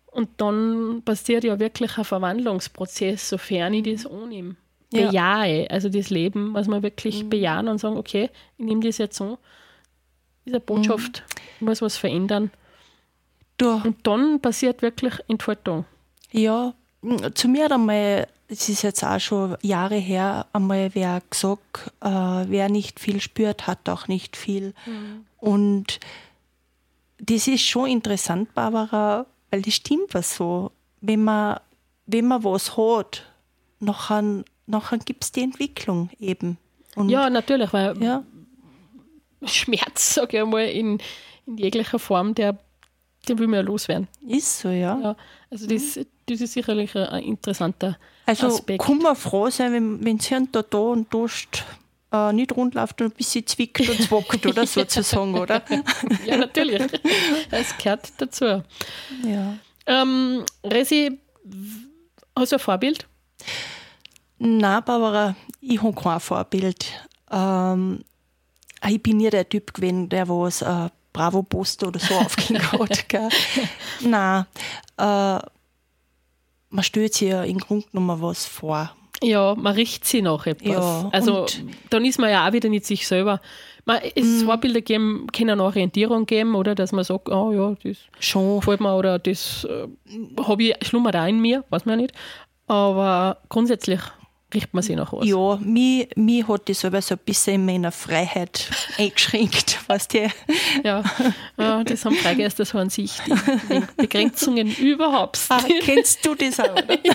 Und 0.08 0.30
dann 0.38 1.02
passiert 1.04 1.44
ja 1.44 1.60
wirklich 1.60 1.98
ein 1.98 2.04
Verwandlungsprozess, 2.06 3.30
sofern 3.30 3.74
ich 3.74 3.84
das 3.84 4.06
annehme. 4.06 4.56
Ja. 4.92 5.08
Bejahe, 5.08 5.70
also 5.70 5.90
das 5.90 6.10
Leben, 6.10 6.54
was 6.54 6.68
man 6.68 6.82
wirklich 6.82 7.30
bejahen 7.30 7.68
und 7.68 7.78
sagen, 7.78 7.98
okay, 7.98 8.30
ich 8.58 8.66
nehme 8.66 8.82
das 8.82 8.98
jetzt 8.98 9.18
so, 9.18 9.38
diese 10.46 10.62
Botschaft, 10.62 11.24
ich 11.56 11.62
muss 11.62 11.82
was 11.82 11.98
verändern. 11.98 12.52
du, 13.58 13.70
Und 13.84 14.08
dann 14.08 14.40
passiert 14.40 14.82
wirklich 14.82 15.14
Entfaltung. 15.28 15.86
ja, 16.32 16.74
zu 17.34 17.48
mir 17.48 17.66
hat 17.66 17.74
einmal, 17.74 18.28
es 18.48 18.70
ist 18.70 18.82
jetzt 18.82 19.04
auch 19.04 19.20
schon 19.20 19.58
Jahre 19.62 19.96
her, 19.96 20.48
einmal 20.54 20.90
wer 20.94 21.22
gesagt, 21.30 21.92
äh, 22.02 22.10
wer 22.48 22.70
nicht 22.70 23.00
viel 23.00 23.20
spürt, 23.22 23.68
hat 23.68 23.88
auch 23.90 24.08
nicht 24.08 24.36
viel. 24.38 24.74
Und 25.38 26.00
das 27.20 27.48
ist 27.48 27.62
schon 27.64 27.90
interessant, 27.90 28.54
Barbara, 28.54 29.26
weil 29.52 29.62
das 29.62 29.74
stimmt 29.76 30.14
was 30.14 30.36
so. 30.36 30.72
Wenn 31.02 31.24
man, 31.24 31.60
wenn 32.06 32.28
man 32.28 32.44
was 32.44 32.78
hat, 32.78 33.24
nachher, 33.80 34.44
nachher 34.66 34.98
gibt 35.00 35.24
es 35.24 35.32
die 35.32 35.44
Entwicklung 35.44 36.10
eben. 36.20 36.58
Und 36.96 37.10
Ja, 37.10 37.30
natürlich, 37.30 37.72
weil 37.74 38.02
ja, 38.02 38.24
Schmerz, 39.46 40.16
sage 40.16 40.38
ich 40.38 40.44
einmal, 40.44 40.68
in, 40.70 41.00
in 41.46 41.58
jeglicher 41.58 42.00
Form, 42.00 42.34
der, 42.34 42.58
den 43.28 43.38
will 43.40 43.48
man 43.48 43.58
ja 43.58 43.62
loswerden. 43.66 44.08
ist 44.28 44.60
so, 44.60 44.70
ja. 44.70 45.00
Ja, 45.00 45.16
also 45.52 45.68
das, 45.68 46.00
das 46.26 46.42
ist 46.42 46.54
sicherlich 46.54 46.96
ein, 46.96 47.24
interessanter 47.24 47.98
Also 48.26 48.48
Aspekt. 48.48 48.84
kann 48.84 48.98
man 48.98 49.16
froh 49.16 49.50
sein, 49.50 49.74
wenn 49.74 50.04
wenn 50.04 50.18
es 50.18 50.30
da, 50.52 50.62
da 50.64 50.78
und 50.78 51.14
da 51.14 51.26
äh, 52.18 52.34
nicht 52.34 52.56
rund 52.56 52.76
läuft 52.76 53.02
und 53.02 53.08
ein 53.14 53.16
bisschen 53.16 53.46
zwickt 53.46 53.88
und 53.88 54.02
zwackt 54.02 54.46
oder 54.46 54.66
sozusagen, 54.68 55.38
oder? 55.38 55.62
Ja, 56.26 56.38
natürlich. 56.38 56.84
Das 57.50 57.78
gehört 57.78 58.12
dazu. 58.18 58.64
Ja. 59.24 59.58
Ähm, 59.86 60.44
Resi, 60.64 61.20
hast 62.36 62.52
du 62.52 62.56
ein 62.56 62.60
Vorbild? 62.60 63.08
Nein, 64.40 64.84
Barbara, 64.86 65.36
ich 65.62 65.82
habe 65.82 65.94
kein 65.94 66.20
Vorbild. 66.20 66.86
Ähm, 67.32 68.04
ich 68.88 69.02
bin 69.02 69.18
nie 69.18 69.30
der 69.30 69.48
Typ 69.48 69.74
gewesen, 69.74 70.10
der 70.10 70.28
was 70.30 70.62
äh, 70.62 70.90
Bravo-Post 71.14 71.84
oder 71.84 72.00
so 72.00 72.14
aufgehängt 72.20 72.72
hat. 72.72 73.10
Gell? 73.10 73.30
Nein, 74.02 74.46
äh, 74.98 75.40
man 76.70 76.84
stellt 76.84 77.14
sich 77.14 77.30
ja 77.30 77.44
im 77.44 77.58
Grunde 77.58 77.88
genommen 77.92 78.22
was 78.22 78.46
vor. 78.46 78.92
Ja, 79.24 79.56
man 79.56 79.74
richtet 79.74 80.06
sich 80.06 80.22
nach 80.22 80.46
etwas. 80.46 80.70
Ja, 80.76 81.10
also 81.12 81.46
dann 81.90 82.06
ist 82.06 82.20
man 82.20 82.30
ja 82.30 82.48
auch 82.48 82.54
wieder 82.54 82.70
nicht 82.70 82.86
sich 82.86 83.08
selber. 83.08 83.42
Man, 83.86 84.00
es 84.16 84.26
Mhm. 84.42 84.46
Vorbilder 84.46 84.82
geben, 84.82 85.28
können 85.32 85.60
Orientierung 85.60 86.26
geben, 86.26 86.56
oder 86.56 86.76
dass 86.76 86.92
man 86.92 87.04
sagt, 87.04 87.30
oh 87.30 87.52
ja, 87.52 87.76
das 87.84 87.98
Schon. 88.20 88.60
gefällt 88.60 88.82
mir 88.82 88.96
oder 88.96 89.18
das 89.18 89.64
äh, 89.66 89.88
habe 90.44 90.64
ich 90.64 90.76
schlummert 90.86 91.16
auch 91.16 91.26
in 91.26 91.40
mir, 91.40 91.64
weiß 91.70 91.86
man 91.86 91.96
ja 92.00 92.02
nicht. 92.04 92.16
Aber 92.68 93.38
grundsätzlich 93.50 94.02
riecht 94.54 94.74
man 94.74 94.82
sich 94.84 94.96
nach 94.96 95.12
was? 95.14 95.26
Ja, 95.28 95.58
mich, 95.62 96.08
mich 96.16 96.48
hat 96.48 96.70
das 96.70 96.86
aber 96.86 97.02
so 97.02 97.16
ein 97.16 97.20
bisschen 97.26 97.56
in 97.56 97.66
meiner 97.66 97.92
Freiheit 97.92 98.70
eingeschränkt, 98.98 99.80
weißt 99.88 100.14
du? 100.14 100.32
Ja, 100.84 101.04
ja 101.58 101.84
das 101.84 102.06
haben 102.06 102.16
Freigeister 102.16 102.66
so 102.66 102.78
an 102.78 102.90
sich, 102.90 103.12
die 103.70 103.82
Begrenzungen 103.98 104.74
überhaupt. 104.76 105.40
Ah, 105.50 105.64
kennst 105.82 106.26
du 106.26 106.36
das 106.36 106.60
auch? 106.60 106.72
Oder? 106.72 106.98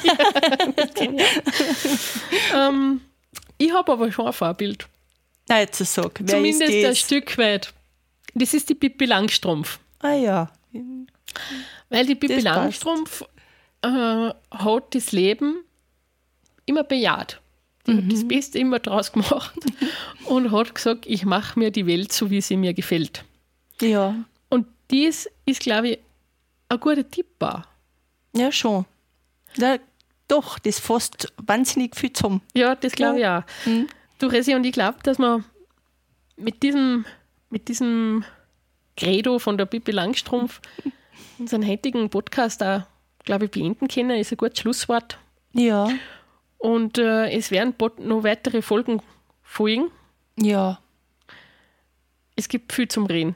Ähm, 2.55 3.01
ich 3.59 3.73
habe 3.73 3.93
aber 3.93 4.13
schon 4.13 4.27
ein 4.27 4.33
Vorbild. 4.33 4.87
Nein, 5.49 5.61
jetzt 5.61 5.79
sag, 5.79 6.21
wer 6.21 6.37
Zumindest 6.37 6.63
ist 6.63 6.75
ein 6.75 6.83
das? 6.83 6.99
Stück 6.99 7.39
weit. 7.39 7.73
Das 8.35 8.55
ist 8.55 8.69
die 8.69 8.75
Pippi 8.75 9.05
Langstrumpf. 9.07 9.79
Ah 10.01 10.15
ja. 10.15 10.51
Weil 11.89 12.07
die 12.07 12.15
Pippi 12.15 12.35
Das 12.37 12.45
passt. 12.45 12.57
Langstrumpf 12.57 13.25
äh, 13.83 14.31
hat 14.51 14.95
das 14.95 15.13
Leben 15.13 15.65
immer 16.67 16.85
bejaht. 16.85 17.41
Die 17.87 17.97
hat 17.97 18.05
Mhm. 18.05 18.09
das 18.11 18.27
Beste 18.29 18.59
immer 18.59 18.79
draus 18.79 19.11
gemacht 19.13 19.55
und 20.27 20.53
hat 20.53 20.75
gesagt, 20.75 21.05
ich 21.07 21.25
mache 21.25 21.59
mir 21.59 21.71
die 21.71 21.87
Welt 21.87 22.13
so, 22.13 22.31
wie 22.31 22.41
sie 22.41 22.57
mir 22.57 22.75
gefällt. 22.75 23.25
Ja, 23.81 24.15
Und 24.49 24.67
das 24.89 25.29
ist, 25.47 25.61
glaube 25.61 25.89
ich, 25.89 25.99
ein 26.69 26.79
guter 26.81 27.09
Tipp. 27.11 27.27
ja 28.35 28.53
schon. 28.53 28.85
Ja, 29.57 29.77
doch, 30.29 30.59
das 30.61 30.79
fasst 30.79 31.33
wahnsinnig 31.39 31.97
viel 31.97 32.13
zusammen. 32.13 32.41
Ja, 32.55 32.75
das 32.77 32.93
glaube 32.93 33.19
ich 33.21 33.27
auch. 33.27 33.43
Mhm. 33.67 33.89
Du, 34.19 34.29
Resi, 34.29 34.55
und 34.55 34.65
ich 34.65 34.73
glaube, 34.73 34.99
dass 35.03 35.19
man 35.19 35.45
mit 36.37 36.63
diesem, 36.63 37.05
mit 37.51 37.69
diesem 37.69 38.25
Credo 38.97 39.39
von 39.41 39.59
der 39.59 39.67
Pippi 39.67 39.91
Langstrumpf 39.91 40.61
unseren 41.39 41.67
heutigen 41.67 42.09
Podcast 42.09 42.63
auch, 42.63 42.83
glaube 43.25 43.47
ich, 43.47 43.51
beenden 43.51 43.89
können. 43.89 44.19
Ist 44.19 44.31
ein 44.33 44.37
gutes 44.37 44.61
Schlusswort. 44.61 45.19
Ja, 45.53 45.91
Und 46.63 46.97
äh, 46.99 47.29
es 47.37 47.51
werden 47.51 47.75
bald 47.77 47.99
noch 47.99 48.23
weitere 48.23 48.63
Folgen 48.63 49.03
folgen. 49.43 49.91
ja, 50.37 50.79
Es 52.37 52.47
gibt 52.49 52.73
viel 52.73 52.87
zum 52.87 53.07
Reden. 53.07 53.35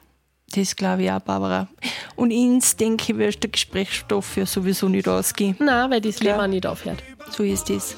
das 0.55 0.75
glaube 0.75 1.03
ich 1.03 1.11
auch, 1.11 1.19
Barbara. 1.19 1.67
Und 2.15 2.31
ins 2.31 2.77
denke 2.77 3.11
ich, 3.11 3.17
wirst 3.19 3.43
der 3.43 3.49
Gesprächsstoff 3.51 4.37
ja 4.37 4.45
sowieso 4.45 4.87
nicht 4.87 5.07
ausgehen. 5.09 5.57
Nein, 5.59 5.91
weil 5.91 5.99
das 6.01 6.21
Leben 6.21 6.37
Ja. 6.37 6.43
auch 6.43 6.47
nicht 6.47 6.65
aufhört. 6.65 7.03
So 7.29 7.43
ist 7.43 7.69
das. 7.69 7.97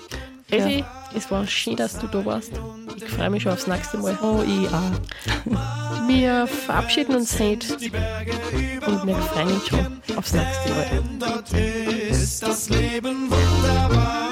Resi, 0.52 0.84
es 1.16 1.30
war 1.30 1.46
schön, 1.46 1.76
dass 1.76 2.00
du 2.00 2.08
da 2.08 2.26
warst. 2.26 2.54
Ich 2.98 3.06
freue 3.06 3.30
mich 3.30 3.44
schon 3.44 3.52
aufs 3.54 3.68
nächste 3.68 4.00
Mal. 4.00 4.18
Oh, 4.24 4.42
ich 4.42 4.68
auch. 4.74 6.08
Wir 6.08 6.48
verabschieden 6.48 7.16
uns 7.16 7.40
heute 7.40 7.72
und 7.76 9.06
wir 9.06 9.16
freuen 9.16 9.52
uns 9.54 9.68
schon 9.68 10.02
aufs 10.18 10.34
nächste 10.34 10.70
Mal. 10.74 11.62
Ist 12.10 12.42
das 12.42 12.68
Leben 12.70 13.30
wunderbar. 13.30 14.29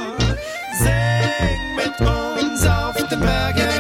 Mit 1.75 1.99
uns 2.01 2.65
auf 2.65 2.95
den 3.07 3.19
Bergen 3.19 3.76